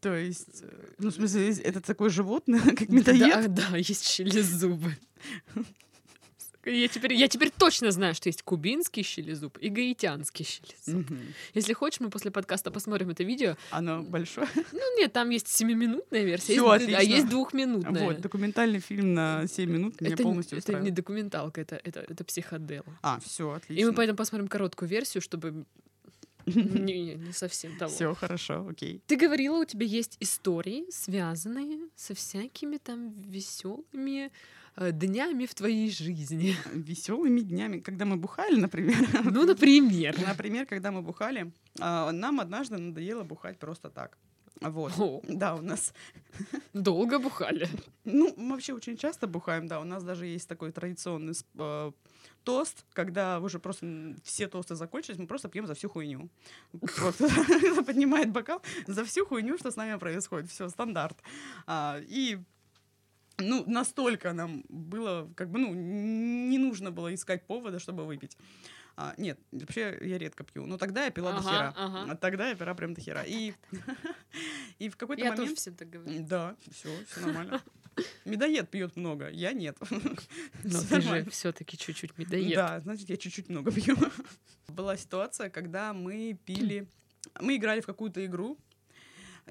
То 0.00 0.14
есть, 0.14 0.62
э, 0.62 0.68
ну, 0.98 1.10
в 1.10 1.14
смысле, 1.14 1.50
это 1.52 1.80
такое 1.80 2.08
животное, 2.10 2.60
как 2.76 2.88
медоед? 2.88 3.54
Да, 3.54 3.68
да, 3.70 3.76
есть 3.76 4.06
щелезубы. 4.08 4.96
Я 6.64 6.88
теперь, 6.88 7.14
я 7.14 7.28
теперь 7.28 7.50
точно 7.56 7.90
знаю, 7.92 8.14
что 8.14 8.28
есть 8.28 8.42
кубинский 8.42 9.02
щелезуб 9.02 9.56
и 9.58 9.70
гаитянский 9.70 10.44
щелезуб. 10.44 11.08
Мгм. 11.10 11.18
Если 11.54 11.72
хочешь, 11.72 12.00
мы 12.00 12.10
после 12.10 12.30
подкаста 12.30 12.70
посмотрим 12.70 13.08
это 13.08 13.24
видео. 13.24 13.56
Оно 13.70 14.02
большое. 14.02 14.46
Ну 14.72 14.98
нет, 14.98 15.12
там 15.12 15.30
есть 15.30 15.48
семиминутная 15.48 16.24
версия, 16.24 16.52
Всё, 16.54 16.74
есть- 16.74 16.92
а 16.94 17.02
есть 17.02 17.28
двухминутная. 17.30 18.04
Вот, 18.04 18.20
документальный 18.20 18.80
фильм 18.80 19.14
на 19.14 19.46
7 19.46 19.70
минут 19.70 20.00
меня 20.00 20.12
это, 20.12 20.22
полностью 20.22 20.58
это 20.58 20.64
устраивает. 20.64 20.84
не 20.84 20.90
документалка, 20.90 21.60
это, 21.62 21.80
это, 21.82 22.00
это 22.00 22.22
психодел. 22.24 22.84
А, 23.02 23.18
все, 23.20 23.54
И 23.54 23.56
отлично. 23.56 23.86
мы 23.86 23.92
поэтому 23.94 24.16
посмотрим 24.18 24.48
короткую 24.48 24.90
версию, 24.90 25.22
чтобы 25.22 25.64
не, 26.54 27.02
не- 27.02 27.14
не 27.14 27.32
совсем 27.32 27.76
того. 27.76 27.90
Все 27.90 28.14
хорошо, 28.14 28.66
окей. 28.68 29.02
Ты 29.06 29.16
говорила, 29.16 29.58
у 29.58 29.64
тебя 29.64 29.86
есть 29.86 30.16
истории, 30.20 30.84
связанные 30.90 31.88
со 31.96 32.14
всякими 32.14 32.78
там 32.78 33.12
веселыми 33.22 34.30
днями 34.92 35.46
в 35.46 35.54
твоей 35.54 35.90
жизни. 35.90 36.54
Веселыми 36.72 37.40
днями, 37.40 37.80
когда 37.80 38.04
мы 38.04 38.16
бухали, 38.16 38.60
например. 38.60 38.96
Ну, 39.24 39.44
например. 39.44 40.16
Например, 40.26 40.66
когда 40.66 40.90
мы 40.92 41.02
бухали, 41.02 41.52
а, 41.80 42.12
нам 42.12 42.40
однажды 42.40 42.78
надоело 42.78 43.24
бухать 43.24 43.58
просто 43.58 43.90
так. 43.90 44.16
Вот. 44.60 44.92
О, 44.98 45.20
Да, 45.28 45.54
у 45.54 45.62
нас, 45.62 45.92
долго 46.72 47.18
бухали. 47.18 47.68
ну, 48.04 48.34
мы 48.36 48.50
вообще 48.52 48.72
очень 48.74 48.96
часто 48.96 49.26
бухаем, 49.26 49.66
да, 49.68 49.80
у 49.80 49.84
нас 49.84 50.02
даже 50.02 50.26
есть 50.26 50.48
такой 50.48 50.72
традиционный 50.72 51.34
э, 51.58 51.92
тост, 52.44 52.84
когда 52.92 53.40
уже 53.40 53.58
просто 53.58 54.14
все 54.24 54.48
тосты 54.48 54.74
закончились, 54.74 55.18
мы 55.18 55.26
просто 55.26 55.48
пьем 55.48 55.66
за 55.66 55.74
всю 55.74 55.88
хуйню. 55.88 56.28
Просто 56.96 57.28
поднимает 57.86 58.30
бокал 58.32 58.62
за 58.86 59.04
всю 59.04 59.26
хуйню, 59.26 59.58
что 59.58 59.70
с 59.70 59.76
нами 59.76 59.98
происходит. 59.98 60.50
Все, 60.50 60.68
стандарт. 60.68 61.18
А, 61.66 62.00
И 62.08 62.38
ну, 63.38 63.64
настолько 63.66 64.32
нам 64.32 64.64
было, 64.68 65.30
как 65.36 65.50
бы, 65.50 65.58
ну, 65.58 65.72
не 65.74 66.58
нужно 66.58 66.90
было 66.90 67.14
искать 67.14 67.46
повода, 67.46 67.78
чтобы 67.78 68.04
выпить. 68.04 68.36
А, 68.96 69.14
нет, 69.16 69.38
вообще 69.52 69.96
я 70.00 70.18
редко 70.18 70.42
пью. 70.42 70.66
Но 70.66 70.76
тогда 70.76 71.04
я 71.04 71.10
пила 71.10 71.30
до 71.30 71.38
Ага, 71.38 71.48
хера. 71.48 71.74
ага. 71.76 72.12
А 72.12 72.16
Тогда 72.16 72.48
я 72.48 72.56
пила 72.56 72.74
прям 72.74 72.94
до 72.94 73.00
хера. 73.00 73.22
И, 73.22 73.54
и 74.80 74.88
в 74.88 74.96
какой-то 74.96 75.22
Я 75.22 75.30
тоже 75.30 75.42
момент... 75.42 75.58
всем 75.58 75.74
так 75.76 75.88
говорю. 75.88 76.26
Да, 76.26 76.56
все, 76.72 76.88
все 77.06 77.20
нормально. 77.20 77.62
Медоед 78.24 78.68
пьет 78.70 78.96
много, 78.96 79.30
я 79.30 79.52
нет. 79.52 79.76
Но 80.64 80.82
ты 80.82 81.00
же 81.00 81.30
все-таки 81.30 81.78
чуть-чуть 81.78 82.18
медоед. 82.18 82.56
Да, 82.56 82.80
значит, 82.80 83.08
я 83.08 83.16
чуть-чуть 83.16 83.48
много 83.48 83.70
пью. 83.70 83.96
Была 84.68 84.96
ситуация, 84.96 85.48
когда 85.48 85.92
мы 85.92 86.36
пили... 86.44 86.88
Мы 87.40 87.56
играли 87.56 87.80
в 87.80 87.86
какую-то 87.86 88.24
игру, 88.26 88.58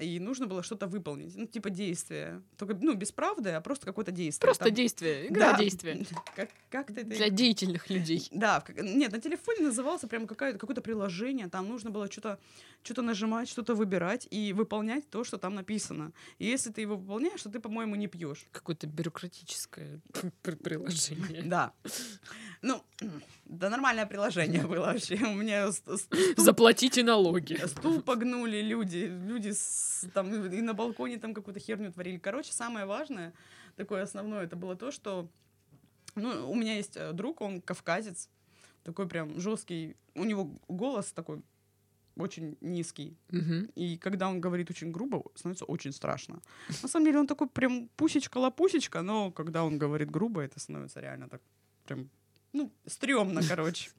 и 0.00 0.18
нужно 0.20 0.46
было 0.46 0.62
что-то 0.62 0.86
выполнить. 0.86 1.34
Ну, 1.36 1.46
типа 1.46 1.70
действие. 1.70 2.42
Только, 2.56 2.74
ну, 2.80 2.94
без 2.94 3.12
правды, 3.12 3.50
а 3.50 3.60
просто 3.60 3.86
какое-то 3.86 4.12
действие. 4.12 4.46
Просто 4.46 4.64
Там- 4.64 4.74
действие, 4.74 5.28
игра 5.28 5.52
Да. 5.52 5.58
действия. 5.58 6.06
Как, 6.36 6.50
как 6.70 6.90
это... 6.90 7.04
Для 7.04 7.28
деятельных 7.30 7.90
людей. 7.90 8.28
Да, 8.32 8.62
нет, 8.76 9.12
на 9.12 9.20
телефоне 9.20 9.60
назывался 9.66 10.06
прям 10.08 10.26
какое-то 10.26 10.80
приложение, 10.80 11.48
там 11.48 11.68
нужно 11.68 11.90
было 11.90 12.10
что-то 12.10 12.38
что 12.82 13.02
нажимать, 13.02 13.48
что-то 13.48 13.74
выбирать 13.74 14.26
и 14.30 14.52
выполнять 14.52 15.10
то, 15.10 15.24
что 15.24 15.36
там 15.36 15.54
написано. 15.54 16.12
И 16.38 16.46
если 16.46 16.70
ты 16.70 16.80
его 16.82 16.96
выполняешь, 16.96 17.42
то 17.42 17.50
ты, 17.50 17.58
по-моему, 17.60 17.96
не 17.96 18.06
пьешь. 18.06 18.46
Какое-то 18.52 18.86
бюрократическое 18.86 20.00
пр- 20.42 20.56
приложение. 20.56 21.42
Да. 21.42 21.72
Ну, 22.62 22.82
да 23.44 23.68
нормальное 23.70 24.06
приложение 24.06 24.62
было 24.66 24.86
вообще. 24.86 25.16
У 25.16 25.34
меня 25.34 25.70
Заплатите 26.36 27.02
налоги. 27.02 27.54
стул 27.66 28.00
погнули 28.00 28.62
люди, 28.62 29.10
люди 29.26 29.50
с- 29.50 29.87
там 30.14 30.32
и 30.32 30.60
на 30.60 30.74
балконе 30.74 31.18
там 31.18 31.34
какую-то 31.34 31.60
херню 31.60 31.92
творили. 31.92 32.18
Короче, 32.18 32.52
самое 32.52 32.86
важное, 32.86 33.32
такое 33.76 34.02
основное, 34.02 34.44
это 34.44 34.56
было 34.56 34.76
то, 34.76 34.90
что 34.90 35.28
ну, 36.14 36.50
у 36.50 36.54
меня 36.54 36.76
есть 36.76 36.96
э, 36.96 37.12
друг, 37.12 37.40
он 37.40 37.60
кавказец, 37.60 38.28
такой 38.82 39.08
прям 39.08 39.40
жесткий, 39.40 39.96
у 40.14 40.24
него 40.24 40.50
голос 40.68 41.12
такой 41.12 41.42
очень 42.16 42.56
низкий. 42.60 43.16
Мгм. 43.30 43.70
И 43.76 43.96
когда 43.98 44.28
он 44.28 44.40
говорит 44.40 44.70
очень 44.70 44.90
грубо, 44.90 45.22
становится 45.34 45.64
очень 45.64 45.92
страшно. 45.92 46.42
На 46.82 46.88
самом 46.88 47.06
деле 47.06 47.18
он 47.20 47.26
такой 47.26 47.48
прям 47.48 47.88
пусечка-лопусечка, 47.96 49.02
но 49.02 49.30
когда 49.30 49.64
он 49.64 49.78
говорит 49.78 50.10
грубо, 50.10 50.40
это 50.40 50.58
становится 50.60 51.00
реально 51.00 51.28
так 51.28 51.40
прям, 51.86 52.10
ну, 52.52 52.72
стрёмно, 52.86 53.42
короче. 53.48 53.90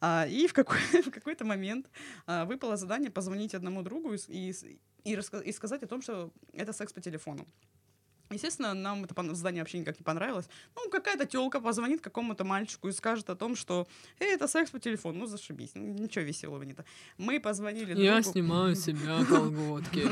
А, 0.00 0.26
и 0.26 0.46
в, 0.46 0.52
какой, 0.52 0.78
в 1.02 1.10
какой-то 1.10 1.44
момент 1.44 1.86
а, 2.26 2.44
выпало 2.44 2.76
задание 2.76 3.10
позвонить 3.10 3.54
одному 3.54 3.82
другу 3.82 4.14
и, 4.14 4.18
и, 4.28 4.80
и, 5.04 5.14
раска- 5.14 5.42
и 5.42 5.52
сказать 5.52 5.82
о 5.82 5.86
том, 5.86 6.02
что 6.02 6.30
это 6.52 6.72
секс 6.72 6.92
по 6.92 7.00
телефону. 7.00 7.46
Естественно, 8.30 8.72
нам 8.74 9.04
это 9.04 9.34
задание 9.34 9.62
вообще 9.62 9.78
никак 9.78 10.00
не 10.00 10.02
понравилось. 10.02 10.48
Ну, 10.74 10.88
какая-то 10.90 11.26
телка 11.26 11.60
позвонит 11.60 12.00
какому-то 12.00 12.42
мальчику 12.42 12.88
и 12.88 12.92
скажет 12.92 13.28
о 13.28 13.36
том, 13.36 13.54
что 13.54 13.86
«Эй, 14.18 14.34
это 14.34 14.48
секс 14.48 14.70
по 14.70 14.80
телефону». 14.80 15.18
Ну, 15.20 15.26
зашибись. 15.26 15.72
Ну, 15.74 15.82
ничего 15.92 16.24
веселого 16.24 16.62
не 16.62 16.72
то. 16.72 16.84
Мы 17.18 17.38
позвонили 17.38 17.94
Я 18.00 18.14
другу. 18.20 18.32
снимаю 18.32 18.74
себя 18.76 19.24
колготки. 19.28 20.06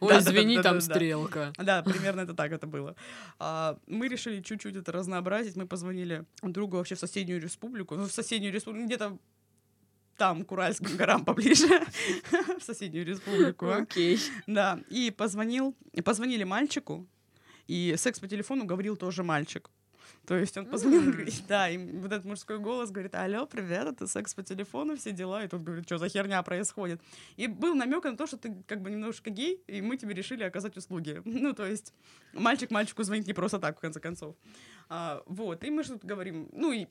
Ой, 0.00 0.18
извини, 0.18 0.62
там 0.62 0.80
стрелка. 0.80 1.52
Да, 1.58 1.82
примерно 1.82 2.20
это 2.20 2.34
так 2.34 2.52
это 2.52 2.66
было. 2.68 2.94
А, 3.38 3.76
мы 3.88 4.06
решили 4.08 4.40
чуть-чуть 4.40 4.76
это 4.76 4.92
разнообразить. 4.92 5.56
Мы 5.56 5.66
позвонили 5.66 6.24
другу 6.42 6.76
вообще 6.76 6.94
в 6.94 7.00
соседнюю 7.00 7.42
республику. 7.42 7.96
Ну, 7.96 8.04
в 8.04 8.12
соседнюю 8.12 8.52
республику, 8.54 8.86
где-то 8.86 9.18
там, 10.16 10.44
к 10.44 10.52
Уральским 10.52 10.96
горам 10.96 11.24
поближе, 11.24 11.66
в 12.58 12.62
соседнюю 12.62 13.06
республику. 13.06 13.66
а. 13.66 13.76
Окей. 13.78 14.18
Да, 14.46 14.80
и 14.88 15.10
позвонил, 15.10 15.74
позвонили 16.04 16.44
мальчику, 16.44 17.06
и 17.66 17.94
секс 17.96 18.20
по 18.20 18.28
телефону 18.28 18.64
говорил 18.64 18.96
тоже 18.96 19.22
мальчик. 19.22 19.70
То 20.26 20.36
есть 20.36 20.56
он 20.56 20.66
позвонил, 20.66 21.12
говорит, 21.12 21.42
да, 21.46 21.68
и 21.68 21.78
вот 21.78 22.12
этот 22.12 22.24
мужской 22.24 22.58
голос 22.58 22.90
говорит, 22.90 23.14
алло, 23.14 23.46
привет, 23.46 23.86
это 23.86 24.06
секс 24.08 24.34
по 24.34 24.42
телефону, 24.42 24.96
все 24.96 25.12
дела, 25.12 25.44
и 25.44 25.48
тут 25.48 25.62
говорит, 25.62 25.86
что 25.86 25.98
за 25.98 26.08
херня 26.08 26.42
происходит. 26.42 27.00
И 27.36 27.46
был 27.46 27.74
намек 27.74 28.04
на 28.04 28.16
то, 28.16 28.26
что 28.26 28.36
ты 28.36 28.54
как 28.66 28.82
бы 28.82 28.90
немножко 28.90 29.30
гей, 29.30 29.62
и 29.68 29.80
мы 29.80 29.96
тебе 29.96 30.14
решили 30.14 30.42
оказать 30.42 30.76
услуги. 30.76 31.22
Ну, 31.46 31.52
то 31.52 31.64
есть 31.64 31.92
мальчик 32.32 32.70
мальчику 32.70 33.04
звонит 33.04 33.26
не 33.26 33.34
просто 33.34 33.58
так, 33.60 33.76
в 33.78 33.80
конце 33.80 34.00
концов. 34.00 34.34
А, 34.88 35.22
вот, 35.26 35.62
и 35.62 35.70
мы 35.70 35.84
тут 35.84 36.04
говорим, 36.04 36.48
ну 36.52 36.72
и 36.72 36.86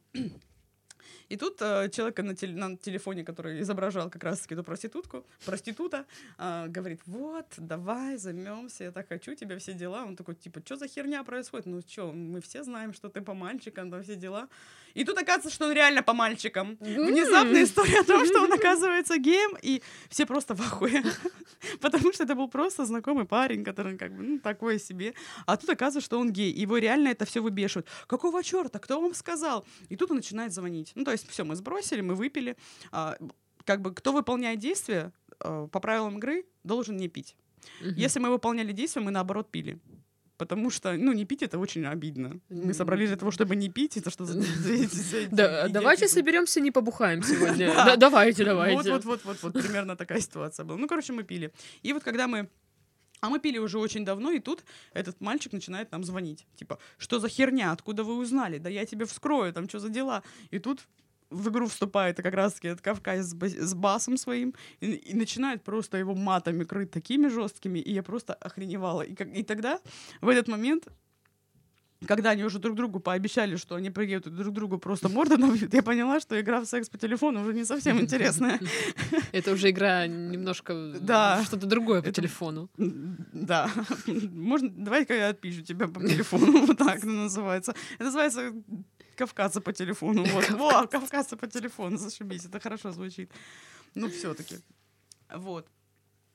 и 1.30 1.38
тут 1.38 1.62
э, 1.62 1.90
человек 1.90 2.20
на, 2.20 2.36
теле, 2.36 2.56
на 2.56 2.78
телефоне, 2.78 3.24
который 3.24 3.62
изображал 3.62 4.10
как 4.10 4.24
раз-таки 4.24 4.54
эту 4.54 4.64
проститутку, 4.64 5.26
проститута, 5.46 6.06
э, 6.38 6.68
говорит, 6.68 7.02
вот, 7.06 7.46
давай, 7.58 8.18
займемся, 8.18 8.86
я 8.86 8.92
так 8.92 9.08
хочу 9.08 9.36
тебя, 9.36 9.58
все 9.58 9.74
дела. 9.74 10.06
Он 10.06 10.16
такой, 10.16 10.36
типа, 10.36 10.62
что 10.66 10.76
за 10.78 10.88
херня 10.88 11.24
происходит? 11.24 11.66
Ну 11.66 11.82
что, 11.82 12.12
мы 12.12 12.42
все 12.42 12.64
знаем, 12.64 12.94
что 12.94 13.10
ты 13.10 13.22
по 13.22 13.34
мальчикам, 13.34 13.90
да, 13.90 14.02
все 14.02 14.16
дела. 14.16 14.48
И 14.96 15.04
тут 15.04 15.18
оказывается, 15.18 15.54
что 15.54 15.66
он 15.66 15.74
реально 15.74 16.04
по 16.04 16.14
мальчикам. 16.14 16.78
Внезапная 16.80 17.64
история 17.64 18.00
о 18.00 18.04
том, 18.04 18.26
что 18.26 18.42
он 18.42 18.54
оказывается 18.60 19.18
геем, 19.18 19.58
и 19.62 19.82
все 20.10 20.26
просто 20.26 20.56
в 20.56 20.62
ахуе. 20.62 21.04
Потому 21.82 22.14
что 22.14 22.24
это 22.24 22.34
был 22.34 22.48
просто 22.48 22.86
знакомый 22.86 23.26
парень, 23.26 23.66
который 23.66 23.98
как 23.98 24.16
бы, 24.16 24.24
ну, 24.24 24.40
такой 24.40 24.80
себе. 24.80 25.14
А 25.46 25.58
тут 25.58 25.70
оказывается, 25.70 26.06
что 26.06 26.18
он 26.18 26.32
гей. 26.32 26.52
Его 26.52 26.78
реально 26.78 27.10
это 27.10 27.26
все 27.26 27.42
выбешивает. 27.42 27.88
Какого 28.08 28.42
черта? 28.42 28.80
Кто 28.80 29.02
вам 29.02 29.14
сказал? 29.14 29.66
И 29.90 29.98
тут 29.98 30.12
он 30.12 30.18
начинает 30.18 30.54
звонить. 30.54 30.94
Ну, 30.96 31.04
то 31.04 31.12
есть 31.12 31.30
все, 31.30 31.44
мы 31.44 31.56
сбросили, 31.56 32.02
мы 32.02 32.16
выпили. 32.16 32.58
А, 32.92 33.18
как 33.66 33.82
бы 33.82 33.94
кто 33.94 34.12
выполняет 34.12 34.60
действия 34.60 35.12
а, 35.40 35.68
по 35.68 35.80
правилам 35.80 36.18
игры, 36.18 36.46
должен 36.64 36.98
не 36.98 37.08
пить. 37.08 37.36
Угу. 37.82 37.90
Если 37.98 38.20
мы 38.20 38.30
выполняли 38.30 38.72
действия, 38.72 39.02
мы 39.02 39.12
наоборот 39.12 39.52
пили. 39.52 39.80
Потому 40.38 40.70
что, 40.70 40.94
ну, 40.94 41.14
не 41.14 41.24
пить 41.26 41.44
это 41.44 41.58
очень 41.58 41.86
обидно. 41.86 42.40
Мы 42.50 42.74
собрались 42.74 43.08
для 43.08 43.18
того, 43.18 43.32
чтобы 43.32 43.56
не 43.56 43.70
пить, 43.70 43.96
это 43.96 44.10
что 44.10 44.26
за... 44.26 44.38
Да, 45.32 45.70
давайте 45.70 46.08
соберемся, 46.10 46.60
не 46.60 46.72
побухаем 46.72 47.24
сегодня. 47.24 47.96
Давайте, 47.98 48.44
давайте. 48.44 48.92
Вот, 48.92 49.06
вот, 49.06 49.24
вот, 49.24 49.38
вот, 49.44 49.54
примерно 49.54 49.96
такая 49.96 50.20
ситуация 50.20 50.66
была. 50.66 50.78
Ну, 50.78 50.88
короче, 50.88 51.14
мы 51.14 51.24
пили. 51.24 51.54
И 51.84 51.94
вот 51.94 52.04
когда 52.04 52.28
мы 52.28 52.50
а 53.22 53.30
мы 53.30 53.40
пили 53.40 53.58
уже 53.58 53.80
очень 53.80 54.06
давно, 54.06 54.32
и 54.32 54.40
тут 54.40 54.64
этот 54.94 55.22
мальчик 55.22 55.54
начинает 55.54 55.92
нам 55.92 56.04
звонить. 56.04 56.46
Типа, 56.56 56.80
что 56.98 57.20
за 57.20 57.30
херня, 57.30 57.72
откуда 57.72 58.04
вы 58.04 58.18
узнали? 58.18 58.58
Да 58.58 58.70
я 58.70 58.86
тебе 58.86 59.06
вскрою, 59.06 59.54
там 59.54 59.68
что 59.70 59.80
за 59.80 59.90
дела? 59.90 60.24
И 60.52 60.60
тут 60.60 60.88
в 61.30 61.50
игру 61.50 61.68
вступает 61.68 62.18
как 62.18 62.34
раз-таки 62.34 62.68
этот 62.68 62.82
Кавказ 62.82 63.26
с, 63.26 63.34
с 63.34 63.74
басом 63.74 64.18
своим 64.18 64.54
и, 64.80 64.94
и 64.94 65.16
начинает 65.16 65.64
просто 65.64 65.98
его 65.98 66.14
матами 66.14 66.64
крыть 66.64 66.92
такими 66.92 67.28
жесткими, 67.28 67.80
и 67.80 67.92
я 67.92 68.04
просто 68.04 68.34
охреневала. 68.34 69.02
И, 69.02 69.16
как, 69.16 69.34
и 69.34 69.44
тогда, 69.44 69.80
в 70.22 70.28
этот 70.28 70.48
момент, 70.48 70.88
когда 72.06 72.32
они 72.32 72.44
уже 72.44 72.60
друг 72.60 72.76
другу 72.76 73.00
пообещали, 73.00 73.56
что 73.56 73.76
они 73.76 73.90
приедут 73.90 74.36
друг 74.36 74.54
другу 74.54 74.78
просто 74.78 75.10
морды 75.10 75.38
набьют, 75.38 75.74
я 75.74 75.84
поняла, 75.84 76.20
что 76.20 76.40
игра 76.40 76.60
в 76.62 76.66
секс 76.66 76.90
по 76.90 76.98
телефону 76.98 77.42
уже 77.42 77.54
не 77.54 77.66
совсем 77.66 78.00
интересная. 78.00 78.60
Это 79.32 79.52
уже 79.52 79.70
игра 79.70 80.08
немножко 80.08 80.94
да. 81.00 81.44
что-то 81.46 81.66
другое 81.68 82.02
по 82.02 82.12
телефону. 82.12 82.70
Да. 82.78 83.70
Можно, 84.08 84.70
давай-ка 84.70 85.14
я 85.14 85.30
отпишу 85.30 85.64
тебя 85.64 85.88
по 85.88 86.00
телефону, 86.00 86.66
вот 86.68 86.78
так 86.78 87.04
называется. 87.04 87.74
Это 87.96 88.06
называется 88.06 88.54
Кавказа 89.16 89.62
по 89.62 89.74
телефону. 89.74 90.26
Вот. 90.26 90.50
Во, 90.52 90.88
Кавказа 90.88 91.38
по 91.38 91.48
телефону, 91.48 91.98
зашибись, 91.98 92.46
это 92.46 92.60
хорошо 92.60 92.92
звучит. 92.92 93.32
Ну, 93.96 94.10
все-таки. 94.10 94.58
Вот. 95.34 95.68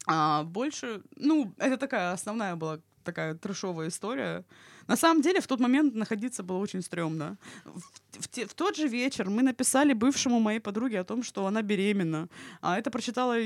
А 0.06 0.44
больше, 0.44 1.02
ну, 1.16 1.52
это 1.58 1.76
такая 1.76 2.12
основная 2.12 2.56
была 2.56 2.80
такая 3.10 3.34
трешовая 3.34 3.88
история. 3.88 4.44
На 4.86 4.96
самом 4.96 5.22
деле, 5.22 5.40
в 5.40 5.46
тот 5.46 5.60
момент 5.60 5.94
находиться 5.94 6.42
было 6.42 6.58
очень 6.58 6.82
стрёмно. 6.82 7.36
В, 7.64 7.80
в, 8.22 8.28
те, 8.28 8.46
в 8.46 8.54
тот 8.54 8.76
же 8.76 8.88
вечер 8.88 9.30
мы 9.30 9.42
написали 9.42 9.94
бывшему 9.94 10.40
моей 10.40 10.60
подруге 10.60 11.00
о 11.00 11.04
том, 11.04 11.22
что 11.22 11.46
она 11.46 11.62
беременна. 11.62 12.28
А 12.60 12.78
это 12.78 12.90
прочитала 12.90 13.36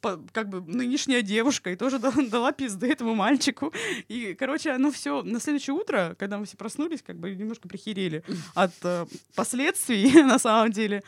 по, 0.00 0.18
как 0.32 0.48
бы 0.48 0.60
нынешняя 0.60 1.22
девушка 1.22 1.70
и 1.70 1.76
тоже 1.76 1.98
дала, 2.04 2.28
дала 2.30 2.52
пизды 2.52 2.86
этому 2.86 3.14
мальчику. 3.14 3.72
И, 4.08 4.34
короче, 4.38 4.70
оно 4.70 4.90
все 4.90 5.22
на 5.22 5.40
следующее 5.40 5.74
утро, 5.74 6.14
когда 6.18 6.38
мы 6.38 6.44
все 6.44 6.56
проснулись, 6.56 7.02
как 7.02 7.16
бы 7.18 7.34
немножко 7.34 7.68
прихерели 7.68 8.22
от 8.54 8.72
э, 8.82 9.06
последствий, 9.34 10.22
на 10.22 10.38
самом 10.38 10.70
деле. 10.72 11.02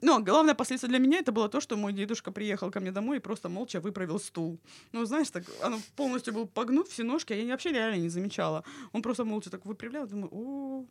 Но 0.00 0.20
главное 0.20 0.54
последствие 0.54 0.90
для 0.90 0.98
меня 0.98 1.18
это 1.20 1.32
было 1.32 1.48
то, 1.48 1.60
что 1.60 1.76
мой 1.76 1.92
дедушка 1.92 2.30
приехал 2.30 2.70
ко 2.70 2.80
мне 2.80 2.92
домой 2.92 3.18
и 3.18 3.20
просто 3.20 3.48
молча 3.48 3.80
выправил 3.80 4.18
стул. 4.18 4.60
Ну, 4.92 5.04
знаешь, 5.04 5.30
так, 5.30 5.44
оно 5.62 5.78
полностью 5.96 6.34
был 6.34 6.46
погнут, 6.46 6.88
все 6.88 7.04
ножки, 7.04 7.32
а 7.32 7.36
я 7.36 7.52
вообще 7.52 7.72
реально 7.72 8.02
не 8.02 8.08
замечала. 8.08 8.64
Он 8.92 9.02
просто 9.02 9.24
молча 9.24 9.50
так 9.50 9.64
выправлял, 9.64 10.06
думаю, 10.06 10.28
о, 10.32 10.86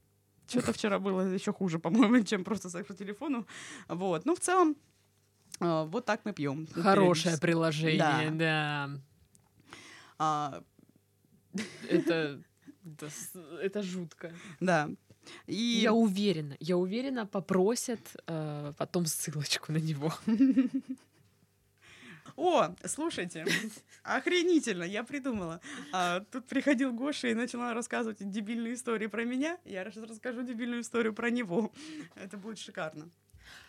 что-то 0.48 0.74
вчера 0.74 1.00
было 1.00 1.22
еще 1.34 1.54
хуже, 1.54 1.80
по-моему, 1.80 2.24
чем 2.26 2.44
просто 2.44 2.70
секс 2.70 2.88
по 2.88 2.94
телефону. 2.94 3.46
Вот. 3.88 4.26
Ну, 4.26 4.36
в 4.36 4.40
целом, 4.40 4.76
а, 5.60 5.86
вот 5.86 6.06
так 6.06 6.22
мы 6.26 6.34
пьем. 6.34 6.68
Хорошее 6.68 7.38
приложение, 7.38 8.32
да. 8.32 8.90
да. 8.90 8.90
А... 10.18 10.64
Это, 11.88 12.42
это, 12.86 13.10
это 13.62 13.84
жутко. 13.84 14.34
Да. 14.60 14.90
И... 15.48 15.54
Я 15.56 15.94
уверена, 15.94 16.56
я 16.60 16.78
уверена, 16.78 17.26
попросят 17.26 18.00
э, 18.28 18.74
потом 18.78 19.06
ссылочку 19.06 19.72
на 19.72 19.78
него. 19.78 20.14
О, 22.36 22.76
слушайте, 22.86 23.46
охренительно, 24.02 24.84
я 24.84 25.04
придумала. 25.04 25.62
А, 25.92 26.22
тут 26.32 26.48
приходил 26.48 26.92
Гоша 26.92 27.28
и 27.28 27.36
начала 27.36 27.74
рассказывать 27.74 28.18
дебильные 28.20 28.74
истории 28.74 29.08
про 29.08 29.24
меня. 29.24 29.60
Я 29.66 29.90
сейчас 29.92 30.10
расскажу 30.10 30.42
дебильную 30.42 30.82
историю 30.82 31.14
про 31.14 31.30
него. 31.30 31.72
Это 32.16 32.38
будет 32.38 32.58
шикарно. 32.58 33.10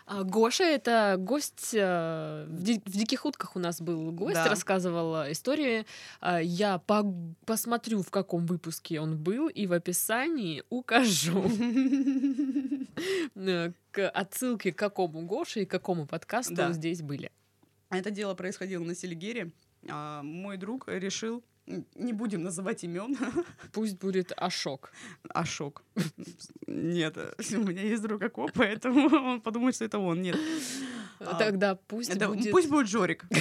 А 0.06 0.22
Гоша 0.22 0.64
это 0.64 1.16
гость 1.18 1.70
э, 1.72 2.46
в, 2.48 2.62
ди- 2.62 2.82
в 2.84 2.92
диких 2.92 3.24
утках 3.24 3.56
у 3.56 3.58
нас 3.58 3.80
был 3.80 4.12
гость, 4.12 4.34
да. 4.34 4.48
рассказывал 4.48 5.30
истории. 5.32 5.86
Э, 6.20 6.40
я 6.42 6.78
по- 6.78 7.10
посмотрю, 7.46 8.02
в 8.02 8.10
каком 8.10 8.44
выпуске 8.44 9.00
он 9.00 9.16
был, 9.16 9.48
и 9.48 9.66
в 9.66 9.72
описании 9.72 10.62
укажу 10.68 11.44
э, 13.34 13.72
к 13.90 14.08
отсылке 14.10 14.72
к 14.72 14.78
какому 14.78 15.22
Гоше 15.22 15.62
и 15.62 15.64
какому 15.64 16.06
подкасту 16.06 16.72
здесь 16.72 17.00
были. 17.00 17.30
Это 17.88 18.10
дело 18.10 18.34
происходило 18.34 18.84
на 18.84 18.94
Селигере. 18.94 19.52
А, 19.88 20.22
мой 20.22 20.56
друг 20.56 20.88
решил 20.88 21.42
не 21.66 22.12
будем 22.12 22.42
называть 22.42 22.84
имен. 22.84 23.16
Пусть 23.72 23.98
будет 23.98 24.32
Ашок. 24.36 24.92
Ашок. 25.28 25.82
Нет, 26.66 27.16
у 27.16 27.58
меня 27.58 27.82
есть 27.82 28.02
друг 28.02 28.22
Ако, 28.22 28.48
поэтому 28.54 29.06
он 29.32 29.40
подумает, 29.40 29.74
что 29.74 29.84
это 29.84 29.98
он. 29.98 30.22
Нет. 30.22 30.38
А, 31.20 31.38
Тогда 31.38 31.76
пусть 31.76 32.10
это, 32.10 32.28
будет... 32.28 32.50
Пусть 32.50 32.68
будет 32.68 32.88
Жорик. 32.88 33.24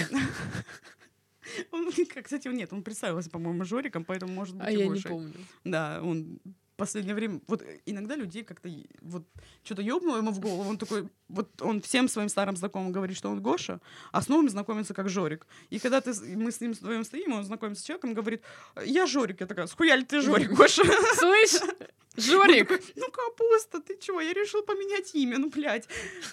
Он, 1.71 1.91
кстати, 2.23 2.47
нет, 2.47 2.71
он 2.71 2.83
представился, 2.83 3.29
по-моему, 3.29 3.65
Жориком, 3.65 4.05
поэтому 4.05 4.33
может 4.33 4.55
быть 4.55 4.65
А 4.65 4.71
я 4.71 4.87
не 4.87 5.01
помню. 5.01 5.33
Да, 5.65 5.99
он 6.01 6.39
последнее 6.83 7.15
время, 7.15 7.39
вот 7.47 7.61
э, 7.61 7.79
иногда 7.85 8.15
людей 8.15 8.43
как-то 8.43 8.69
вот 9.01 9.23
что-то 9.63 9.81
ёбнуло 9.81 10.17
ему 10.17 10.31
в 10.31 10.39
голову, 10.39 10.69
он 10.69 10.77
такой, 10.77 11.07
вот 11.29 11.61
он 11.61 11.81
всем 11.81 12.09
своим 12.09 12.27
старым 12.27 12.57
знакомым 12.57 12.91
говорит, 12.91 13.15
что 13.15 13.29
он 13.29 13.41
Гоша, 13.41 13.79
а 14.11 14.21
с 14.21 14.27
новым 14.27 14.49
знакомится 14.49 14.93
как 14.93 15.07
Жорик. 15.07 15.47
И 15.69 15.79
когда 15.79 16.01
ты, 16.01 16.13
мы 16.35 16.51
с 16.51 16.59
ним 16.61 16.73
вдвоем 16.73 17.05
стоим, 17.05 17.31
он 17.31 17.45
знакомится 17.45 17.81
с 17.81 17.85
человеком, 17.85 18.13
говорит, 18.13 18.43
я 18.85 19.05
Жорик. 19.05 19.39
Я 19.39 19.47
такая, 19.47 19.67
схуя 19.67 19.95
ли 19.95 20.03
ты 20.03 20.21
Жорик, 20.21 20.51
Гоша? 20.51 20.83
Слышь, 21.15 21.61
Жорик! 22.17 22.69
Ну, 22.95 23.05
капуста, 23.11 23.79
ты 23.79 23.97
чего? 23.97 24.19
Я 24.19 24.33
решил 24.33 24.61
поменять 24.63 25.15
имя, 25.15 25.37
ну, 25.37 25.49
блядь. 25.49 25.87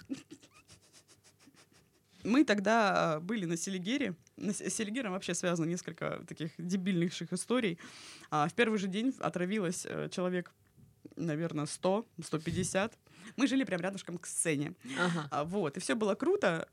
Мы 2.24 2.44
тогда 2.44 3.14
а, 3.14 3.20
были 3.20 3.46
на 3.46 3.56
Селигере. 3.56 4.14
С 4.40 4.70
Селигером 4.70 5.12
вообще 5.12 5.34
связано 5.34 5.66
несколько 5.66 6.24
таких 6.26 6.52
дебильнейших 6.58 7.32
историй. 7.32 7.78
А 8.30 8.48
в 8.48 8.54
первый 8.54 8.78
же 8.78 8.88
день 8.88 9.14
отравилось 9.20 9.86
э, 9.88 10.08
человек, 10.10 10.52
наверное, 11.16 11.66
100, 11.66 12.06
150. 12.22 12.98
Мы 13.36 13.46
жили 13.46 13.64
прям 13.64 13.80
рядышком 13.80 14.18
к 14.18 14.26
сцене. 14.26 14.74
Ага. 14.98 15.28
А, 15.30 15.44
вот, 15.44 15.76
и 15.76 15.80
все 15.80 15.94
было 15.94 16.14
круто 16.14 16.66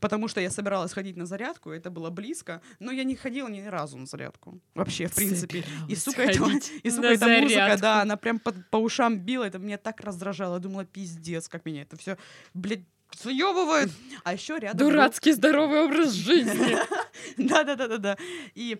потому 0.00 0.28
что 0.28 0.40
я 0.40 0.50
собиралась 0.50 0.92
ходить 0.92 1.16
на 1.16 1.26
зарядку, 1.26 1.70
это 1.70 1.90
было 1.90 2.10
близко, 2.10 2.60
но 2.78 2.92
я 2.92 3.04
не 3.04 3.16
ходила 3.16 3.48
ни 3.48 3.60
разу 3.62 3.98
на 3.98 4.06
зарядку. 4.06 4.60
Вообще, 4.74 5.06
в 5.06 5.14
принципе. 5.14 5.64
И, 5.88 5.96
сука, 5.96 6.22
это, 6.22 6.44
и, 6.82 6.90
сука, 6.90 7.08
эта 7.08 7.26
музыка, 7.26 7.76
да, 7.80 8.02
она 8.02 8.16
прям 8.16 8.38
по, 8.38 8.52
по 8.52 8.76
ушам 8.76 9.18
била, 9.18 9.44
это 9.44 9.58
меня 9.58 9.78
так 9.78 10.00
раздражало. 10.00 10.54
Я 10.54 10.60
думала, 10.60 10.84
пиздец, 10.84 11.48
как 11.48 11.64
меня 11.64 11.82
это 11.82 11.96
все, 11.96 12.16
блядь, 12.54 12.84
съебывает. 13.14 13.90
А 14.24 14.32
еще 14.32 14.58
рядом... 14.58 14.78
Дурацкий 14.78 15.30
был... 15.30 15.36
здоровый 15.36 15.84
образ 15.84 16.12
жизни. 16.12 16.76
Да-да-да-да-да. 17.36 18.16
И 18.54 18.78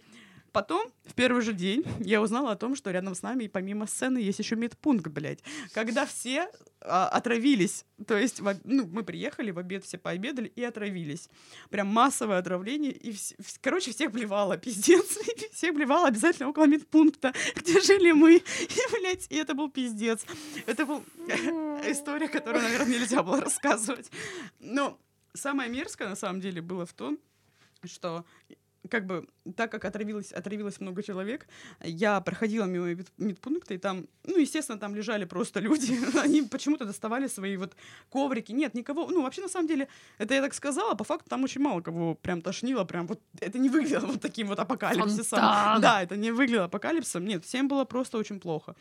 потом, 0.56 0.90
в 1.04 1.12
первый 1.12 1.42
же 1.42 1.52
день, 1.52 1.84
я 2.00 2.22
узнала 2.22 2.52
о 2.52 2.56
том, 2.56 2.76
что 2.76 2.90
рядом 2.90 3.14
с 3.14 3.20
нами, 3.20 3.46
помимо 3.46 3.86
сцены, 3.86 4.16
есть 4.16 4.38
еще 4.38 4.56
медпункт, 4.56 5.06
блядь. 5.08 5.40
Когда 5.74 6.06
все 6.06 6.48
а, 6.80 7.08
отравились. 7.08 7.84
То 8.06 8.16
есть, 8.16 8.40
в, 8.40 8.58
ну, 8.64 8.86
мы 8.86 9.04
приехали, 9.04 9.50
в 9.50 9.58
обед 9.58 9.84
все 9.84 9.98
пообедали 9.98 10.48
и 10.48 10.64
отравились. 10.64 11.28
Прям 11.68 11.88
массовое 11.88 12.38
отравление. 12.38 12.92
И, 12.92 13.10
вс- 13.10 13.36
вс- 13.36 13.58
короче, 13.60 13.92
всех 13.92 14.12
блевало, 14.12 14.56
пиздец. 14.64 15.18
И 15.18 15.48
всех 15.52 15.74
блевало 15.74 16.08
обязательно 16.08 16.48
около 16.48 16.64
медпункта, 16.64 17.34
где 17.54 17.78
жили 17.82 18.12
мы. 18.12 18.36
И, 18.36 18.98
блядь, 18.98 19.26
и 19.28 19.36
это 19.36 19.52
был 19.52 19.70
пиздец. 19.70 20.24
Это 20.64 20.86
был 20.86 21.04
история, 21.84 22.28
которую, 22.28 22.62
наверное, 22.62 22.98
нельзя 22.98 23.22
было 23.22 23.42
рассказывать. 23.42 24.10
Но 24.60 24.98
самое 25.34 25.68
мерзкое, 25.68 26.08
на 26.08 26.16
самом 26.16 26.40
деле, 26.40 26.62
было 26.62 26.86
в 26.86 26.94
том, 26.94 27.18
что 27.84 28.24
как 28.88 29.06
бы, 29.06 29.26
так 29.56 29.70
как 29.70 29.84
отравилось, 29.84 30.32
отравилось 30.32 30.80
много 30.80 31.02
человек, 31.02 31.46
я 31.82 32.20
проходила 32.20 32.64
мимо 32.64 32.94
мед- 32.94 33.12
медпункта, 33.18 33.74
и 33.74 33.78
там, 33.78 34.06
ну, 34.24 34.38
естественно, 34.38 34.78
там 34.78 34.94
лежали 34.94 35.24
просто 35.24 35.60
люди. 35.60 35.98
Они 36.18 36.42
почему-то 36.42 36.84
доставали 36.84 37.28
свои 37.28 37.56
вот 37.56 37.76
коврики. 38.10 38.52
Нет, 38.52 38.74
никого, 38.74 39.06
ну, 39.08 39.22
вообще, 39.22 39.42
на 39.42 39.48
самом 39.48 39.68
деле, 39.68 39.88
это 40.18 40.34
я 40.34 40.42
так 40.42 40.54
сказала, 40.54 40.94
по 40.94 41.04
факту 41.04 41.28
там 41.30 41.44
очень 41.44 41.60
мало 41.60 41.80
кого 41.80 42.14
прям 42.14 42.42
тошнило, 42.42 42.84
прям 42.84 43.06
вот, 43.06 43.20
это 43.40 43.58
не 43.58 43.68
выглядело 43.68 44.06
вот 44.06 44.20
таким 44.20 44.48
вот 44.48 44.58
апокалипсисом. 44.58 45.40
Фонтан. 45.40 45.80
Да, 45.80 46.02
это 46.02 46.16
не 46.16 46.30
выглядело 46.32 46.64
апокалипсисом. 46.64 47.24
Нет, 47.24 47.44
всем 47.44 47.68
было 47.68 47.84
просто 47.84 48.18
очень 48.18 48.40
плохо. 48.40 48.74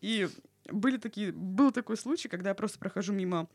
И 0.00 0.28
были 0.72 0.96
такие, 0.96 1.32
был 1.32 1.72
такой 1.72 1.96
случай, 1.96 2.28
когда 2.28 2.50
я 2.50 2.54
просто 2.54 2.78
прохожу 2.78 3.12
мимо 3.12 3.48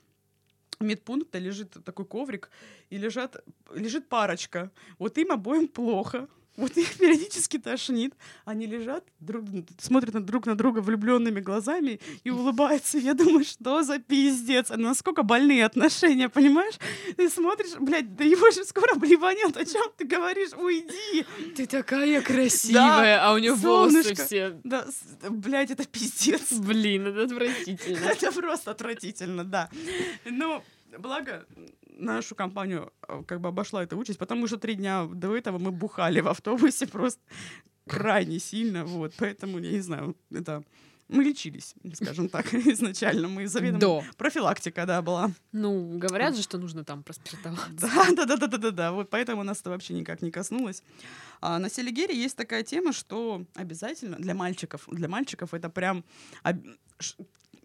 медпункта, 0.81 1.39
лежит 1.39 1.77
такой 1.85 2.05
коврик, 2.05 2.49
и 2.89 2.97
лежат, 2.97 3.43
лежит 3.73 4.09
парочка. 4.09 4.71
Вот 4.99 5.17
им 5.17 5.31
обоим 5.31 5.67
плохо. 5.67 6.27
Вот 6.57 6.75
их 6.75 6.97
периодически 6.97 7.57
тошнит. 7.57 8.13
Они 8.43 8.65
лежат, 8.65 9.05
друг, 9.19 9.45
смотрят 9.79 10.13
на 10.13 10.21
друг 10.21 10.45
на 10.45 10.55
друга 10.55 10.79
влюбленными 10.79 11.39
глазами 11.39 11.99
и 12.23 12.29
улыбаются. 12.29 12.97
Я 12.97 13.13
думаю, 13.13 13.45
что 13.45 13.83
за 13.83 13.99
пиздец? 13.99 14.69
А 14.69 14.77
насколько 14.77 15.23
больные 15.23 15.65
отношения, 15.65 16.27
понимаешь? 16.27 16.75
Ты 17.15 17.29
смотришь, 17.29 17.75
блядь, 17.79 18.15
да 18.15 18.25
его 18.25 18.51
же 18.51 18.65
скоро 18.65 18.95
блеванет. 18.95 19.55
О 19.55 19.65
чем 19.65 19.83
ты 19.97 20.05
говоришь? 20.05 20.51
Уйди! 20.53 21.25
Ты 21.55 21.67
такая 21.67 22.21
красивая, 22.21 23.23
а 23.23 23.33
у 23.33 23.37
нее 23.37 23.53
волосы 23.53 24.03
солнышко. 24.03 24.25
все... 24.25 24.59
Да, 24.63 24.85
блядь, 25.29 25.71
это 25.71 25.85
пиздец. 25.85 26.51
Блин, 26.51 27.07
это 27.07 27.23
отвратительно. 27.23 28.05
Это 28.05 28.31
просто 28.31 28.71
отвратительно, 28.71 29.45
да. 29.45 29.69
Но 30.25 30.63
благо 30.97 31.45
нашу 32.01 32.35
компанию 32.35 32.91
э, 33.07 33.23
как 33.27 33.41
бы 33.41 33.49
обошла 33.49 33.83
эта 33.83 33.95
участь, 33.95 34.19
потому 34.19 34.47
что 34.47 34.57
три 34.57 34.75
дня 34.75 35.05
до 35.05 35.35
этого 35.35 35.57
мы 35.59 35.71
бухали 35.71 36.19
в 36.19 36.27
автобусе 36.27 36.87
просто 36.91 37.21
крайне 37.87 38.39
сильно, 38.39 38.85
вот, 38.85 39.13
поэтому, 39.17 39.59
я 39.59 39.71
не 39.71 39.81
знаю, 39.81 40.15
это... 40.31 40.63
Мы 41.07 41.25
лечились, 41.25 41.75
скажем 41.93 42.29
так, 42.29 42.53
изначально. 42.53 43.27
Мы 43.27 43.45
заведомо... 43.45 43.79
До. 43.81 44.03
Профилактика, 44.17 44.85
да, 44.85 45.01
была. 45.01 45.31
Ну, 45.51 45.97
говорят 45.97 46.37
же, 46.37 46.41
что 46.41 46.57
нужно 46.57 46.85
там 46.85 47.03
проспиртоваться. 47.03 47.67
Да, 47.71 48.05
да, 48.15 48.25
да, 48.25 48.37
да, 48.37 48.47
да, 48.47 48.57
да, 48.57 48.71
да. 48.71 48.91
Вот 48.93 49.09
поэтому 49.09 49.43
нас 49.43 49.59
это 49.59 49.71
вообще 49.71 49.93
никак 49.93 50.21
не 50.21 50.31
коснулось. 50.31 50.83
А 51.41 51.59
на 51.59 51.69
Селигере 51.69 52.15
есть 52.15 52.37
такая 52.37 52.63
тема, 52.63 52.93
что 52.93 53.45
обязательно 53.55 54.15
для 54.19 54.33
мальчиков, 54.33 54.87
для 54.89 55.09
мальчиков 55.09 55.53
это 55.53 55.69
прям, 55.69 56.05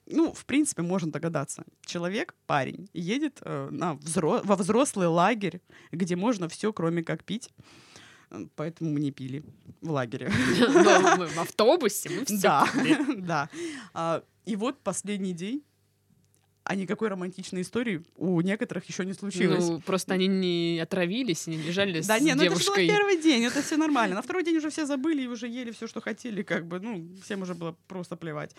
ну, 0.07 0.33
в 0.33 0.45
принципе, 0.45 0.83
можно 0.83 1.11
догадаться. 1.13 1.65
Человек, 1.85 2.35
парень, 2.47 2.89
едет 2.93 3.39
э, 3.43 3.69
на 3.71 3.95
взро- 3.95 4.41
во 4.45 4.57
взрослый 4.57 5.09
лагерь, 5.09 5.61
где 5.93 6.17
можно 6.17 6.49
все, 6.49 6.73
кроме 6.73 7.03
как 7.03 7.25
пить. 7.25 7.51
Э, 8.31 8.47
Поэтому 8.57 8.91
мы 8.93 9.01
не 9.01 9.11
пили 9.11 9.43
в 9.81 9.91
лагере. 9.91 10.31
Но 10.59 11.17
мы 11.17 11.27
в 11.27 11.39
автобусе, 11.39 12.11
мы 12.11 12.25
все 12.25 12.41
Да, 12.41 12.69
да. 13.17 13.49
А, 13.95 14.23
И 14.45 14.57
вот 14.57 14.79
последний 14.83 15.33
день, 15.33 15.63
а 16.69 16.75
никакой 16.75 17.09
романтичной 17.09 17.63
истории 17.63 18.03
у 18.17 18.41
некоторых 18.41 18.85
еще 18.87 19.05
не 19.05 19.13
случилось. 19.13 19.69
Ну, 19.69 19.81
просто 19.81 20.15
они 20.15 20.27
не 20.27 20.81
отравились, 20.83 21.47
не 21.47 21.57
лежали 21.59 22.01
Да, 22.01 22.19
с 22.19 22.21
не, 22.21 22.35
ну 22.35 22.43
это 22.43 22.57
же 22.57 22.61
девушкой. 22.61 22.89
первый 22.89 23.23
день, 23.23 23.45
это 23.45 23.63
все 23.63 23.77
нормально. 23.77 24.15
На 24.17 24.23
второй 24.23 24.43
день 24.45 24.57
уже 24.57 24.71
все 24.71 24.85
забыли 24.85 25.23
и 25.23 25.27
уже 25.29 25.47
ели 25.47 25.71
все, 25.71 25.87
что 25.87 26.01
хотели, 26.01 26.43
как 26.43 26.67
бы, 26.67 26.81
ну, 26.81 27.09
всем 27.23 27.43
уже 27.43 27.55
было 27.55 27.77
просто 27.87 28.17
плевать. 28.17 28.57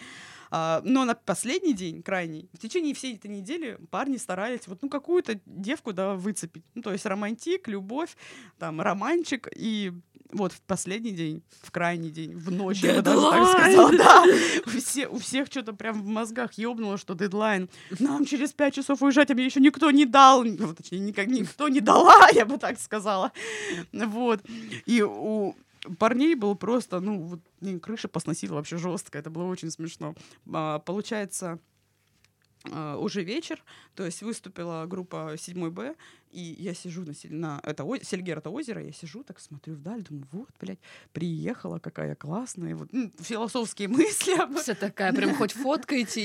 А, 0.51 0.81
но 0.85 1.03
на 1.03 1.15
последний 1.15 1.73
день, 1.73 2.01
крайний, 2.01 2.49
в 2.53 2.59
течение 2.59 2.93
всей 2.93 3.15
этой 3.15 3.29
недели 3.29 3.77
парни 3.91 4.15
старались 4.15 4.67
вот, 4.67 4.81
ну, 4.81 4.89
какую-то 4.89 5.41
девку, 5.45 5.91
да, 5.91 6.15
выцепить. 6.15 6.63
Ну, 6.75 6.81
то 6.81 6.93
есть 6.93 7.05
романтик, 7.05 7.67
любовь, 7.67 8.15
там, 8.57 8.79
романчик, 8.79 9.49
и 9.53 9.91
вот 10.31 10.51
в 10.51 10.61
последний 10.61 11.11
день, 11.11 11.41
в 11.61 11.71
крайний 11.71 12.09
день, 12.09 12.35
в 12.35 12.51
ночь, 12.51 12.79
я 12.83 12.95
бы 12.95 13.01
даже 13.01 13.21
так 13.21 13.47
сказала, 13.47 13.91
да, 13.97 14.23
у, 14.65 14.69
все, 14.69 15.07
у 15.07 15.17
всех 15.17 15.47
что-то 15.47 15.73
прям 15.73 16.01
в 16.01 16.05
мозгах 16.05 16.53
ёбнуло, 16.53 16.97
что 16.97 17.13
дедлайн. 17.13 17.69
Нам 17.99 18.25
через 18.25 18.53
пять 18.53 18.75
часов 18.75 19.01
уезжать, 19.01 19.31
а 19.31 19.33
мне 19.33 19.45
еще 19.45 19.59
никто 19.59 19.89
не 19.91 20.05
дал. 20.05 20.43
Ну, 20.43 20.73
точнее, 20.73 20.99
никак, 20.99 21.27
никто 21.27 21.67
не 21.67 21.79
дала, 21.79 22.29
я 22.33 22.45
бы 22.45 22.57
так 22.57 22.79
сказала. 22.79 23.31
Вот. 23.91 24.41
И 24.85 25.01
у 25.01 25.55
парней 25.99 26.35
был 26.35 26.55
просто, 26.55 26.99
ну, 26.99 27.19
вот, 27.19 27.39
крыша 27.81 28.07
посносила 28.07 28.55
вообще 28.55 28.77
жестко. 28.77 29.17
Это 29.17 29.29
было 29.29 29.45
очень 29.45 29.71
смешно. 29.71 30.15
А, 30.53 30.79
получается, 30.79 31.59
уже 32.97 33.23
вечер, 33.23 33.63
то 33.95 34.05
есть 34.05 34.21
выступила 34.21 34.85
группа 34.87 35.35
7 35.37 35.69
Б, 35.69 35.95
и 36.31 36.55
я 36.59 36.73
сижу 36.73 37.03
на, 37.05 37.13
на 37.29 37.59
это, 37.63 37.83
о- 37.85 38.03
Сельгер, 38.03 38.39
это 38.39 38.49
озеро, 38.49 38.83
я 38.83 38.91
сижу, 38.91 39.23
так 39.23 39.39
смотрю 39.39 39.75
вдаль, 39.75 40.01
думаю, 40.03 40.27
вот, 40.31 40.49
блядь, 40.59 40.79
приехала, 41.13 41.79
какая 41.79 42.15
классная, 42.15 42.75
вот, 42.75 42.93
м, 42.93 43.11
философские 43.19 43.87
мысли 43.97 44.35
Вся 44.61 44.75
такая, 44.75 45.13
прям 45.13 45.33
хоть 45.35 45.53
фоткаете 45.53 46.21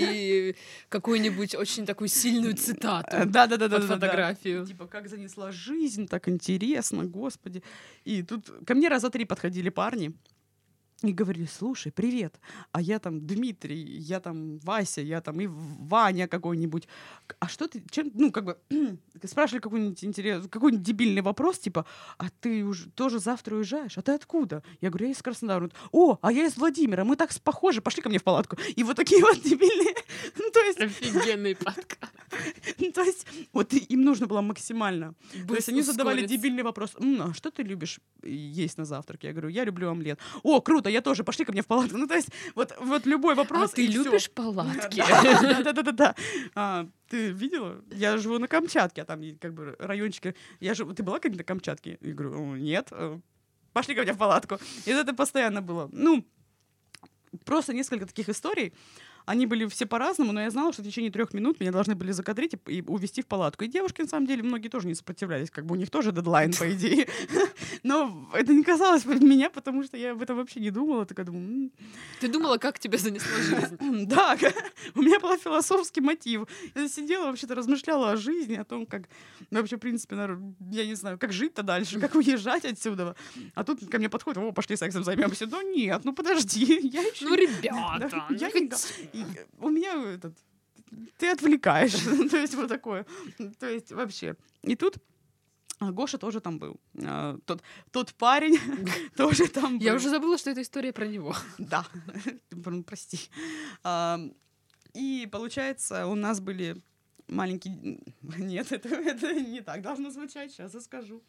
и 0.51 0.57
какую-нибудь 0.89 1.55
очень 1.55 1.87
такую 1.87 2.09
сильную 2.09 2.55
цитату 2.57 3.17
Э, 3.17 3.25
Да, 3.27 3.47
да, 3.47 3.57
да, 3.57 3.69
да, 3.69 3.77
под 3.77 3.87
фотографию. 3.87 4.67
Типа, 4.67 4.87
как 4.87 5.09
занесла 5.09 5.53
жизнь, 5.53 6.07
так 6.09 6.29
интересно, 6.29 7.05
господи. 7.05 7.63
И 8.05 8.23
тут 8.23 8.51
ко 8.67 8.75
мне 8.75 8.89
раза 8.89 9.09
три 9.11 9.25
подходили 9.25 9.69
парни 9.71 10.13
и 11.11 11.13
говорили, 11.13 11.47
слушай, 11.47 11.93
привет, 11.93 12.41
а 12.73 12.81
я 12.81 12.99
там 12.99 13.27
Дмитрий, 13.27 13.83
я 13.99 14.21
там 14.21 14.59
Вася, 14.59 15.01
я 15.01 15.21
там 15.21 15.41
и 15.41 15.47
Ваня 15.49 16.29
какой-нибудь. 16.29 16.89
А 17.39 17.49
что 17.49 17.69
ты, 17.69 17.83
чем, 17.91 18.11
ну, 18.15 18.31
как 18.31 18.45
бы, 18.45 18.59
спрашивали 19.25 19.61
какой-нибудь 19.61 20.05
интерес, 20.05 20.49
какой-нибудь 20.49 20.85
дебильный 20.85 21.23
вопрос, 21.23 21.59
типа, 21.59 21.87
а 22.19 22.29
ты 22.41 22.65
уже 22.65 22.91
тоже 22.91 23.19
завтра 23.19 23.57
уезжаешь? 23.57 23.99
А 23.99 24.03
ты 24.03 24.13
откуда? 24.13 24.63
Я 24.81 24.91
говорю, 24.91 25.07
я 25.07 25.13
из 25.13 25.23
Краснодара. 25.23 25.65
Он 25.65 25.73
О, 25.93 26.19
а 26.23 26.33
я 26.33 26.47
из 26.47 26.57
Владимира, 26.57 27.05
мы 27.05 27.17
так 27.17 27.31
похожи, 27.43 27.81
пошли 27.81 28.03
ко 28.03 28.09
мне 28.09 28.19
в 28.19 28.25
палатку. 28.25 28.57
И 28.77 28.83
вот 28.85 28.97
такие 28.97 29.21
вот 29.21 29.41
дебильные, 29.43 29.95
ну, 30.39 30.51
то 30.51 30.61
есть, 30.61 30.81
Офигенный 30.81 31.57
подкаст. 31.57 32.13
ну, 32.79 32.93
то 32.93 33.03
есть, 33.03 33.27
вот 33.53 33.73
им 33.73 34.03
нужно 34.03 34.27
было 34.27 34.41
максимально 34.41 35.15
то 35.47 35.55
есть 35.55 35.69
они 35.69 35.83
задавали 35.83 36.27
дебильный 36.27 36.63
вопрос. 36.63 36.93
«М, 36.99 37.23
а 37.23 37.35
что 37.35 37.51
ты 37.51 37.63
любишь 37.63 38.01
есть 38.23 38.79
на 38.79 38.85
завтрак? 38.85 39.25
Я 39.25 39.33
говорю, 39.33 39.49
я 39.49 39.65
люблю 39.65 39.91
омлет. 39.91 40.19
О, 40.43 40.61
круто, 40.61 40.89
я 40.93 41.01
тоже, 41.03 41.25
пошли 41.25 41.45
ко 41.45 41.53
мне 41.53 41.63
в 41.63 41.67
палатку. 41.67 41.97
Ну, 41.97 42.07
то 42.07 42.15
есть, 42.15 42.29
вот, 42.55 42.73
вот 42.81 43.07
любой 43.07 43.33
А 43.35 43.37
вопрос. 43.37 43.73
ты 43.73 43.85
и 43.85 43.89
всё. 43.89 44.05
любишь 44.05 44.31
палатки? 44.31 44.97
Да, 45.09 45.63
да, 45.63 45.73
да, 45.73 45.83
да, 45.83 45.93
да. 45.93 46.15
А, 46.55 46.87
ты 47.09 47.31
видела? 47.31 47.83
Я 47.91 48.17
живу 48.19 48.39
на 48.39 48.49
Камчатке, 48.49 49.03
а 49.03 49.05
там 49.05 49.21
как 49.41 49.55
бы 49.55 49.77
райончики. 49.79 50.35
Я 50.61 50.75
живу. 50.75 50.93
Ты 50.95 51.03
была 51.03 51.19
когда 51.19 51.39
на 51.39 51.45
Камчатке? 51.45 51.99
Я 52.01 52.15
говорю, 52.15 52.53
«О, 52.53 52.57
нет. 52.57 52.89
Э, 52.93 53.19
Пошли 53.73 53.95
ко 53.95 54.03
мне 54.03 54.13
в 54.13 54.19
палатку. 54.19 54.59
И 54.85 54.91
это 54.91 55.15
постоянно 55.15 55.63
было. 55.63 55.89
Ну, 55.93 56.25
просто 57.45 57.73
несколько 57.73 58.07
таких 58.07 58.29
историй. 58.29 58.73
Они 59.27 59.47
были 59.47 59.67
все 59.67 59.87
по-разному, 59.87 60.33
но 60.33 60.41
я 60.43 60.51
знала, 60.51 60.73
что 60.73 60.83
в 60.83 60.85
течение 60.85 61.11
трех 61.11 61.33
минут 61.35 61.61
меня 61.61 61.73
должны 61.73 61.95
были 61.95 62.13
закадрить 62.13 62.55
и, 62.55 62.73
и 62.79 62.83
увести 62.83 63.23
в 63.23 63.27
палатку. 63.27 63.65
И 63.65 63.69
девушки, 63.69 64.03
на 64.03 64.09
самом 64.09 64.27
деле, 64.27 64.43
многие 64.43 64.69
тоже 64.69 64.87
не 64.89 64.95
сопротивлялись, 64.95 65.51
как 65.51 65.65
бы 65.67 65.75
у 65.75 65.79
них 65.79 65.91
тоже 65.91 66.13
дедлайн, 66.13 66.53
по 66.53 66.71
идее. 66.73 67.09
Но 67.83 68.29
это 68.35 68.53
не 68.53 68.63
касалось 68.63 69.05
меня, 69.05 69.51
потому 69.51 69.83
что 69.85 69.97
я 69.97 70.13
об 70.13 70.23
этом 70.23 70.37
вообще 70.37 70.61
не 70.61 70.71
думала. 70.71 71.07
Такая 71.07 71.27
думаю, 71.27 71.45
«М, 71.45 71.73
Ты 72.21 72.29
думала, 72.29 72.59
как 72.59 72.79
тебя 72.79 72.99
занесла 72.99 73.37
жизнь? 73.39 73.79
Да, 74.13 74.37
у 74.95 75.03
меня 75.03 75.21
был 75.21 75.37
философский 75.37 76.01
мотив. 76.01 76.47
Я 76.75 76.89
сидела, 76.89 77.27
вообще-то 77.27 77.55
размышляла 77.55 78.13
о 78.13 78.17
жизни, 78.17 78.55
о 78.55 78.65
том, 78.65 78.87
как 78.87 79.09
ну, 79.51 79.59
вообще, 79.61 79.77
в 79.77 79.81
принципе, 79.81 80.17
я 80.71 80.87
не 80.87 80.95
знаю, 80.95 81.19
как 81.19 81.33
жить-то 81.33 81.63
дальше, 81.63 82.01
как 82.01 82.15
уезжать 82.15 82.65
отсюда. 82.65 83.15
А 83.55 83.65
тут 83.65 83.89
ко 83.89 83.99
мне 83.99 84.09
подходит, 84.09 84.39
о, 84.43 84.53
пошли 84.53 84.77
сексом 84.77 85.05
займемся. 85.05 85.47
Да 85.47 85.63
нет, 85.63 86.03
ну 86.05 86.13
подожди, 86.13 86.81
я 86.93 87.03
еще... 87.03 87.27
Ну, 87.27 87.35
ребята, 87.35 88.25
ну 88.29 88.37
я 88.37 88.51
хоть- 88.51 88.63
не 88.63 88.69
и, 89.13 89.23
э, 89.23 89.47
У 89.59 89.69
меня 89.69 89.95
этот... 90.15 90.37
Ты 91.19 91.31
отвлекаешь. 91.31 91.93
То 92.31 92.37
есть 92.37 92.55
вот 92.55 92.69
такое. 92.69 93.07
То 93.59 93.69
есть 93.69 93.93
вообще. 93.93 94.37
И 94.63 94.77
тут 94.77 94.99
а, 95.83 95.91
Гоша 95.91 96.19
тоже 96.19 96.41
там 96.41 96.59
был. 96.59 96.81
А, 97.03 97.39
Тот, 97.45 97.63
тот 97.91 98.15
парень 98.15 98.59
тоже 99.17 99.49
там 99.49 99.79
был. 99.79 99.85
Я 99.85 99.95
уже 99.95 100.11
забыла, 100.11 100.39
что 100.39 100.51
эта 100.51 100.63
история 100.63 100.93
про 100.93 101.07
него. 101.07 101.35
Да, 101.59 101.87
прости. 102.87 103.19
А, 103.83 104.21
И 104.95 105.29
получается, 105.33 106.07
у 106.07 106.15
нас 106.15 106.41
были 106.41 106.77
маленькие... 107.29 107.99
Нет, 108.23 108.71
это, 108.73 108.89
это 108.89 109.35
не 109.35 109.61
так 109.61 109.83
должно 109.83 110.11
звучать, 110.11 110.53
сейчас 110.53 110.75
я 110.75 110.81
скажу. 110.81 111.23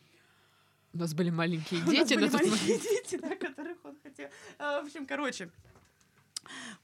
У 0.93 0.97
нас 0.99 1.13
были 1.15 1.31
маленькие 1.31 1.81
У 1.81 1.85
нас 1.85 1.93
дети 1.93 2.13
были 2.13 2.29
маленькие 2.29 2.79
дети, 2.79 3.17
да, 3.17 3.35
которых 3.35 3.83
он 3.83 3.97
хотел. 4.03 4.29
А, 4.59 4.81
в 4.81 4.85
общем, 4.85 5.07
короче, 5.07 5.49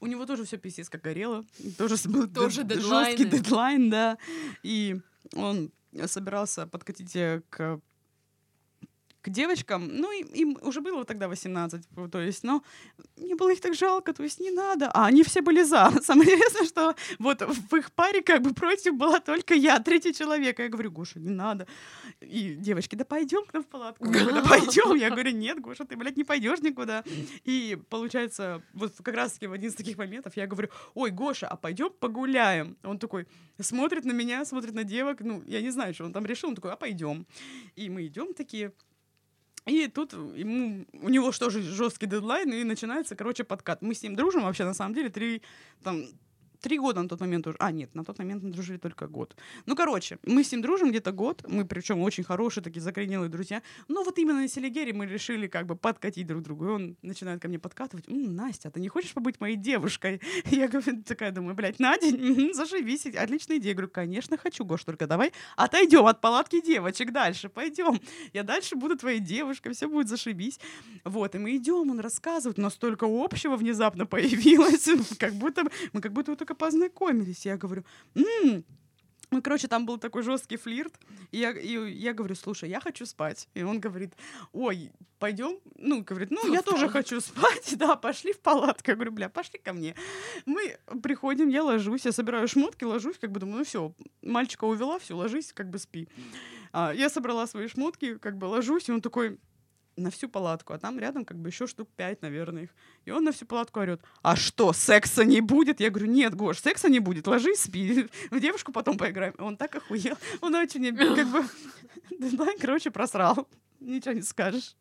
у 0.00 0.06
него 0.06 0.26
тоже 0.26 0.44
все 0.44 0.58
писец 0.58 0.88
как 0.88 1.02
горело. 1.02 1.44
Тоже 1.78 1.96
был 2.08 2.28
Тоже 2.28 2.66
жесткий 2.68 3.24
дедлайн, 3.24 3.90
да. 3.90 4.18
И 4.62 5.00
он 5.34 5.70
собирался 6.06 6.66
подкатить 6.66 7.16
э, 7.16 7.42
к 7.50 7.80
к 9.22 9.28
девочкам, 9.28 9.88
ну, 9.88 10.10
им, 10.12 10.26
им 10.28 10.58
уже 10.62 10.80
было 10.80 11.04
тогда 11.04 11.28
18, 11.28 11.88
то 12.10 12.20
есть, 12.20 12.42
но 12.42 12.62
мне 13.16 13.34
было 13.34 13.52
их 13.52 13.60
так 13.60 13.74
жалко, 13.74 14.12
то 14.12 14.22
есть 14.22 14.40
не 14.40 14.50
надо. 14.50 14.90
А 14.94 15.06
они 15.06 15.22
все 15.22 15.42
были 15.42 15.62
за. 15.62 15.90
Самое 16.02 16.30
интересное, 16.30 16.66
что 16.66 16.94
вот 17.18 17.42
в 17.42 17.76
их 17.76 17.92
паре 17.92 18.22
как 18.22 18.42
бы 18.42 18.54
против 18.54 18.94
была 18.94 19.20
только 19.20 19.54
я, 19.54 19.78
третий 19.78 20.14
человек. 20.14 20.58
А 20.58 20.62
Я 20.62 20.68
говорю, 20.68 20.90
Гоша, 20.90 21.18
не 21.18 21.30
надо. 21.30 21.66
И 22.20 22.54
девочки, 22.54 22.96
да 22.96 23.04
пойдем 23.04 23.44
к 23.44 23.52
нам 23.52 23.62
в 23.62 23.66
палатку. 23.66 24.06
Да 24.06 24.42
пойдем. 24.42 24.94
Я 24.94 25.10
говорю, 25.10 25.32
нет, 25.32 25.60
Гоша, 25.60 25.84
ты, 25.84 25.96
блядь, 25.96 26.16
не 26.16 26.24
пойдешь 26.24 26.60
никуда. 26.60 27.04
И 27.44 27.78
получается, 27.88 28.62
вот 28.72 28.94
как 29.02 29.14
раз-таки 29.14 29.46
в 29.46 29.52
один 29.52 29.70
из 29.70 29.74
таких 29.74 29.98
моментов 29.98 30.36
я 30.36 30.46
говорю, 30.46 30.70
ой, 30.94 31.10
Гоша, 31.10 31.46
а 31.46 31.56
пойдем 31.56 31.90
погуляем. 31.90 32.76
Он 32.82 32.98
такой 32.98 33.26
смотрит 33.60 34.04
на 34.04 34.12
меня, 34.12 34.44
смотрит 34.44 34.74
на 34.74 34.84
девок, 34.84 35.20
ну, 35.20 35.42
я 35.46 35.60
не 35.60 35.70
знаю, 35.70 35.92
что 35.94 36.04
он 36.04 36.12
там 36.12 36.24
решил, 36.24 36.48
он 36.48 36.54
такой, 36.54 36.72
а 36.72 36.76
пойдем. 36.76 37.26
И 37.76 37.90
мы 37.90 38.06
идем 38.06 38.32
такие, 38.34 38.72
и 39.70 39.88
тут 39.88 40.12
ему, 40.12 40.86
у 40.92 41.08
него 41.08 41.32
что 41.32 41.50
же 41.50 41.62
жесткий 41.62 42.06
дедлайн, 42.06 42.52
и 42.52 42.64
начинается, 42.64 43.16
короче, 43.16 43.44
подкат. 43.44 43.82
Мы 43.82 43.94
с 43.94 44.02
ним 44.02 44.16
дружим 44.16 44.42
вообще, 44.42 44.64
на 44.64 44.74
самом 44.74 44.94
деле, 44.94 45.08
три, 45.08 45.42
там, 45.82 46.06
три 46.60 46.78
года 46.78 47.02
на 47.02 47.08
тот 47.08 47.20
момент 47.20 47.46
уже. 47.46 47.56
А, 47.58 47.70
нет, 47.72 47.94
на 47.94 48.04
тот 48.04 48.18
момент 48.18 48.42
мы 48.42 48.50
дружили 48.50 48.78
только 48.78 49.06
год. 49.06 49.36
Ну, 49.66 49.76
короче, 49.76 50.18
мы 50.24 50.44
с 50.44 50.52
ним 50.52 50.62
дружим 50.62 50.90
где-то 50.90 51.12
год, 51.12 51.44
мы 51.48 51.64
причем 51.64 52.00
очень 52.00 52.24
хорошие, 52.24 52.62
такие 52.62 52.80
закоренелые 52.80 53.28
друзья. 53.28 53.62
Но 53.88 54.02
вот 54.02 54.18
именно 54.18 54.40
на 54.40 54.48
Селигере 54.48 54.92
мы 54.92 55.06
решили 55.06 55.46
как 55.46 55.66
бы 55.66 55.76
подкатить 55.76 56.26
друг 56.26 56.42
другу. 56.42 56.66
И 56.66 56.68
он 56.68 56.96
начинает 57.02 57.40
ко 57.40 57.48
мне 57.48 57.58
подкатывать. 57.58 58.08
«М, 58.08 58.34
Настя, 58.34 58.70
ты 58.70 58.80
не 58.80 58.88
хочешь 58.88 59.12
побыть 59.12 59.40
моей 59.40 59.56
девушкой? 59.56 60.20
Я 60.50 60.68
говорю, 60.68 61.02
такая 61.02 61.32
думаю, 61.32 61.54
блядь, 61.54 61.78
мгм, 61.80 62.54
зашибись, 62.54 63.06
отличная 63.06 63.58
идея. 63.58 63.70
Я 63.70 63.74
говорю, 63.74 63.90
конечно, 63.90 64.36
хочу, 64.36 64.64
Гош, 64.64 64.84
только 64.84 65.06
давай 65.06 65.32
отойдем 65.56 66.06
от 66.06 66.20
палатки 66.20 66.60
девочек 66.60 67.12
дальше, 67.12 67.48
пойдем. 67.48 68.00
Я 68.32 68.42
дальше 68.42 68.76
буду 68.76 68.96
твоей 68.96 69.20
девушкой, 69.20 69.72
все 69.72 69.88
будет 69.88 70.08
зашибись. 70.08 70.58
Вот, 71.04 71.34
и 71.34 71.38
мы 71.38 71.56
идем, 71.56 71.90
он 71.90 72.00
рассказывает, 72.00 72.58
у 72.58 72.62
нас 72.62 72.74
столько 72.74 73.06
общего 73.08 73.56
внезапно 73.56 74.06
появилось, 74.06 74.88
как 75.18 75.34
будто 75.34 75.64
мы 75.92 76.00
как 76.00 76.12
будто 76.12 76.32
вот 76.32 76.49
только 76.50 76.54
познакомились. 76.54 77.46
Я 77.46 77.56
говорю, 77.56 77.84
«М, 78.14 78.64
ну, 79.30 79.42
короче, 79.42 79.68
там 79.68 79.86
был 79.86 79.98
такой 79.98 80.22
жесткий 80.22 80.56
флирт. 80.56 80.98
И 81.30 81.38
я, 81.38 81.52
и 81.52 81.92
я 81.92 82.12
говорю, 82.12 82.34
слушай, 82.34 82.68
я 82.68 82.80
хочу 82.80 83.06
спать. 83.06 83.48
И 83.54 83.62
он 83.62 83.78
говорит, 83.78 84.12
ой, 84.52 84.90
пойдем. 85.20 85.58
Ну, 85.76 86.02
говорит, 86.02 86.32
ну, 86.32 86.52
я 86.52 86.62
тоже 86.62 86.88
хочу 86.88 87.20
спать. 87.20 87.74
Да, 87.78 87.94
пошли 87.94 88.32
в 88.32 88.40
палатку. 88.40 88.90
Я 88.90 88.96
говорю, 88.96 89.12
бля, 89.12 89.28
пошли 89.28 89.60
ко 89.60 89.72
мне. 89.72 89.94
Мы 90.46 90.78
приходим, 91.02 91.48
я 91.48 91.62
ложусь, 91.62 92.06
я 92.06 92.12
собираю 92.12 92.48
шмотки, 92.48 92.84
ложусь, 92.84 93.18
как 93.18 93.30
бы 93.30 93.38
думаю, 93.38 93.58
ну 93.58 93.64
все, 93.64 93.92
мальчика 94.22 94.64
увела, 94.64 94.98
все, 94.98 95.14
ложись, 95.16 95.52
как 95.52 95.70
бы 95.70 95.78
спи. 95.78 96.08
А, 96.72 96.92
я 96.92 97.08
собрала 97.08 97.46
свои 97.46 97.68
шмотки, 97.68 98.18
как 98.18 98.36
бы 98.36 98.46
ложусь, 98.46 98.88
и 98.88 98.92
он 98.92 99.00
такой 99.00 99.38
на 100.02 100.10
всю 100.10 100.28
палатку, 100.28 100.72
а 100.72 100.78
там 100.78 100.98
рядом 100.98 101.24
как 101.24 101.38
бы 101.38 101.48
еще 101.48 101.66
штук 101.66 101.88
пять, 101.96 102.22
наверное, 102.22 102.64
их. 102.64 102.70
И 103.04 103.10
он 103.10 103.24
на 103.24 103.32
всю 103.32 103.46
палатку 103.46 103.80
орет, 103.80 104.00
а 104.22 104.36
что, 104.36 104.72
секса 104.72 105.24
не 105.24 105.40
будет? 105.40 105.80
Я 105.80 105.90
говорю, 105.90 106.10
нет, 106.10 106.34
Гош, 106.34 106.58
секса 106.58 106.88
не 106.88 107.00
будет, 107.00 107.26
ложись, 107.26 107.62
спи, 107.62 108.08
в 108.30 108.40
девушку 108.40 108.72
потом 108.72 108.96
поиграем. 108.96 109.34
Он 109.38 109.56
так 109.56 109.76
охуел, 109.76 110.16
он 110.40 110.54
очень, 110.54 110.96
как 110.96 111.28
бы, 111.28 111.44
дедлайн, 112.18 112.58
короче, 112.58 112.90
просрал. 112.90 113.48
Ничего 113.80 114.12
не 114.12 114.22
скажешь. 114.22 114.76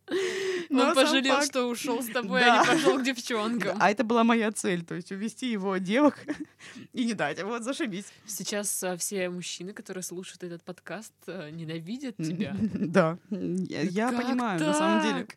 Но 0.79 0.89
Он 0.89 0.95
сам 0.95 1.05
пожалел, 1.05 1.35
факт- 1.35 1.47
что 1.47 1.65
ушел 1.67 2.01
с 2.03 2.07
тобой, 2.07 2.41
Да. 2.41 2.61
а 2.61 2.63
не 2.63 2.67
пошел 2.81 2.99
к 2.99 3.03
девчонкам. 3.09 3.77
А 3.79 3.89
это 3.89 4.03
была 4.03 4.23
моя 4.23 4.51
цель, 4.51 4.83
то 4.85 4.93
есть 4.95 5.11
увести 5.11 5.51
его 5.51 5.77
девок 5.77 6.17
и 6.93 7.05
не 7.05 7.13
дать, 7.13 7.41
вот 7.43 7.63
зашибись. 7.63 8.05
Сейчас 8.25 8.83
а, 8.83 8.95
все 8.97 9.29
мужчины, 9.29 9.73
которые 9.73 10.03
слушают 10.03 10.43
этот 10.43 10.63
подкаст, 10.63 11.13
а, 11.27 11.49
ненавидят 11.49 12.17
тебя. 12.17 12.55
Да, 12.59 13.17
я, 13.31 13.81
я 13.81 14.11
понимаю, 14.11 14.59
на 14.59 14.73
самом 14.73 15.03
деле. 15.03 15.25
так? 15.25 15.35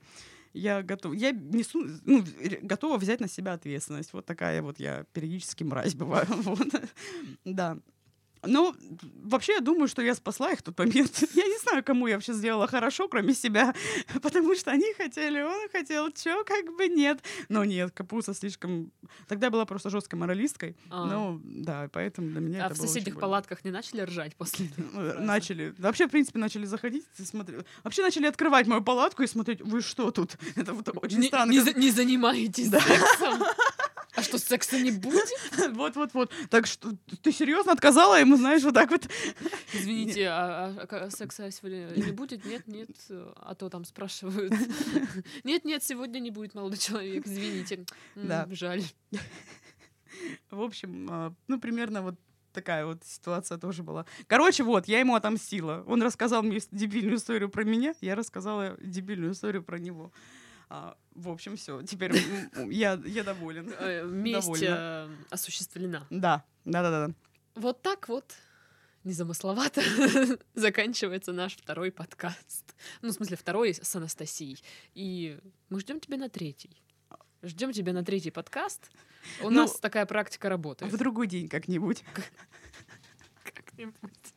Я 0.55 0.83
готова, 0.83 1.15
я 1.15 1.31
несу, 1.31 1.87
ну, 2.05 2.23
готова 2.61 2.99
взять 2.99 3.21
на 3.21 3.29
себя 3.29 3.55
ответственность. 3.55 4.13
Вот 4.13 4.27
такая 4.27 4.61
вот 4.61 4.79
я 4.81 5.05
периодически 5.15 5.65
мразь 5.65 5.95
бываю. 5.95 6.27
Вот. 6.29 6.69
Да. 7.47 7.79
Но 8.45 8.75
вообще 9.23 9.55
я 9.55 9.61
думаю, 9.61 9.87
что 9.89 10.03
я 10.03 10.15
спасла 10.15 10.53
их 10.53 10.59
в 10.59 10.63
тот 10.63 10.79
момент. 10.79 11.23
Я 11.35 11.45
не 11.47 11.59
знаю, 11.59 11.85
кому 11.85 12.09
я 12.09 12.17
вообще 12.17 12.33
сделала 12.33 12.67
хорошо, 12.67 13.09
кроме 13.09 13.35
себя, 13.35 13.75
потому 14.23 14.55
что 14.57 14.71
они 14.73 14.93
хотели, 14.95 15.41
он 15.43 15.69
хотел, 15.71 16.11
чё, 16.11 16.45
как 16.45 16.67
бы 16.77 16.89
нет. 16.89 17.21
Но 17.49 17.65
нет, 17.65 17.93
Капуса 17.93 18.35
слишком... 18.35 18.91
Тогда 19.29 19.47
я 19.47 19.51
была 19.51 19.65
просто 19.65 19.91
жесткой 19.91 20.19
моралисткой. 20.19 20.77
А. 20.91 21.07
Ну, 21.07 21.41
да, 21.45 21.89
поэтому 21.93 22.31
для 22.31 22.41
меня 22.41 22.65
А 22.65 22.67
это 22.67 22.75
в 22.75 22.79
соседних 22.79 23.19
палатках 23.21 23.65
не 23.65 23.71
начали 23.71 24.01
ржать 24.03 24.35
после 24.37 24.67
этого? 24.67 24.91
Фразы? 24.91 25.19
Начали. 25.21 25.75
Вообще, 25.79 26.07
в 26.07 26.11
принципе, 26.11 26.39
начали 26.39 26.65
заходить 26.65 27.05
и 27.19 27.23
смотреть. 27.23 27.65
Вообще 27.85 28.03
начали 28.03 28.27
открывать 28.27 28.67
мою 28.67 28.83
палатку 28.83 29.23
и 29.23 29.27
смотреть, 29.29 29.61
вы 29.63 29.81
что 29.83 30.11
тут? 30.11 30.37
Это 30.57 30.73
вот 30.75 30.89
очень 31.01 31.19
Не- 31.21 31.29
странно. 31.29 31.53
Не, 31.53 31.61
за- 31.61 31.73
не 31.75 31.91
занимаетесь 31.91 32.69
Да. 32.69 32.81
сексом? 32.81 33.43
А 34.15 34.23
что, 34.23 34.39
секса 34.39 34.79
не 34.79 34.91
будет? 34.91 35.29
Вот-вот-вот. 35.71 36.33
Так 36.51 36.67
что 36.67 36.91
ты 37.23 37.33
серьезно 37.33 37.73
отказала 37.73 38.21
ему, 38.21 38.37
знаешь, 38.37 38.63
вот 38.63 38.75
так 38.75 38.91
вот. 38.91 39.09
Извините, 39.73 40.29
а, 40.29 40.75
а- 40.91 40.97
а 41.07 41.11
секса 41.11 41.51
сегодня 41.51 41.89
не 41.97 42.13
будет? 42.13 42.45
Нет, 42.45 42.67
нет, 42.67 42.91
а 43.37 43.55
то 43.55 43.69
там 43.71 43.85
спрашивают. 43.85 44.53
Нет, 45.45 45.65
нет, 45.65 45.83
сегодня 45.83 46.19
не 46.19 46.31
будет, 46.31 46.55
молодой 46.55 46.79
человек, 46.79 47.27
извините. 47.27 47.85
Да. 48.15 48.47
Жаль. 48.51 48.83
В 50.51 50.61
общем, 50.63 51.09
а, 51.11 51.35
ну, 51.49 51.59
примерно 51.59 52.03
вот 52.03 52.17
такая 52.53 52.85
вот 52.85 53.03
ситуация 53.05 53.59
тоже 53.59 53.83
была. 53.83 54.05
Короче, 54.27 54.63
вот, 54.63 54.87
я 54.89 55.01
ему 55.01 55.15
отомстила. 55.15 55.83
Он 55.87 56.03
рассказал 56.03 56.43
мне 56.43 56.61
дебильную 56.71 57.17
историю 57.17 57.49
про 57.49 57.65
меня, 57.65 57.95
я 58.01 58.15
рассказала 58.15 58.77
дебильную 58.81 59.33
историю 59.33 59.63
про 59.63 59.79
него. 59.79 60.13
А, 60.75 60.97
в 61.15 61.29
общем, 61.29 61.57
все. 61.57 61.83
Теперь 61.83 62.13
я, 62.71 62.99
я 63.05 63.25
доволен. 63.25 63.75
Э, 63.79 64.05
Месть 64.07 64.47
Довольно. 64.47 64.65
э, 64.65 65.25
осуществлена. 65.29 66.07
Да, 66.09 66.45
да-да-да. 66.65 67.13
Вот 67.57 67.83
так 67.83 68.09
вот 68.09 68.33
незамысловато 69.05 69.83
заканчивается 70.55 71.35
наш 71.35 71.57
второй 71.59 71.93
подкаст. 71.93 72.75
Ну, 73.03 73.11
в 73.11 73.13
смысле, 73.13 73.37
второй 73.37 73.75
с 73.75 73.95
Анастасией. 73.97 74.65
И 74.95 75.39
мы 75.69 75.81
ждем 75.81 76.01
тебя 76.01 76.17
на 76.17 76.31
третий. 76.31 76.83
Ждем 77.43 77.73
тебя 77.73 77.93
на 77.93 78.03
третий 78.03 78.31
подкаст. 78.31 78.91
У 79.43 79.51
Ну, 79.51 79.63
нас 79.63 79.79
такая 79.79 80.07
практика 80.07 80.49
работает. 80.49 80.91
В 80.91 80.97
другой 80.97 81.27
день 81.27 81.51
как-нибудь. 81.51 82.03
Как-нибудь. 83.45 84.35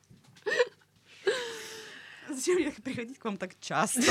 Зачем 2.30 2.56
мне 2.56 2.72
приходить 2.72 3.20
к 3.20 3.24
вам 3.24 3.38
так 3.38 3.58
часто? 3.62 4.02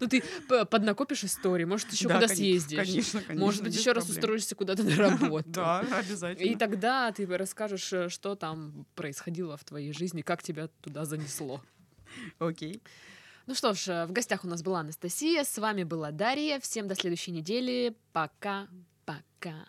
Ну, 0.00 0.06
ты 0.08 0.22
поднакопишь 0.66 1.24
истории, 1.24 1.64
может, 1.64 1.92
еще 1.92 2.08
Да, 2.08 2.14
куда 2.16 2.26
коне- 2.26 2.36
съездишь. 2.36 2.78
Конечно, 2.78 3.20
конечно. 3.22 3.44
Может 3.46 3.62
быть, 3.62 3.74
еще 3.76 3.92
раз 3.92 4.04
проблем. 4.04 4.18
устроишься 4.20 4.54
куда-то 4.54 4.82
на 4.82 4.96
работу. 4.96 5.50
Да, 5.50 5.80
обязательно. 5.80 6.46
И 6.48 6.56
тогда 6.56 7.12
ты 7.12 7.26
расскажешь, 7.26 7.92
э, 7.92 8.08
что 8.08 8.34
там 8.34 8.86
происходило 8.94 9.56
в 9.56 9.64
твоей 9.64 9.92
жизни, 9.92 10.22
как 10.22 10.42
тебя 10.42 10.68
туда 10.82 11.04
занесло. 11.04 11.60
Окей. 12.38 12.80
Ну 13.46 13.54
что 13.54 13.74
ж, 13.74 13.88
э, 13.88 14.06
в 14.06 14.12
гостях 14.12 14.44
у 14.44 14.48
нас 14.48 14.62
была 14.62 14.80
Анастасия, 14.80 15.44
с 15.44 15.58
вами 15.58 15.84
была 15.84 16.10
Дарья. 16.12 16.58
Всем 16.60 16.88
до 16.88 16.94
следующей 16.94 17.30
недели. 17.32 17.94
Пока-пока. 18.12 19.66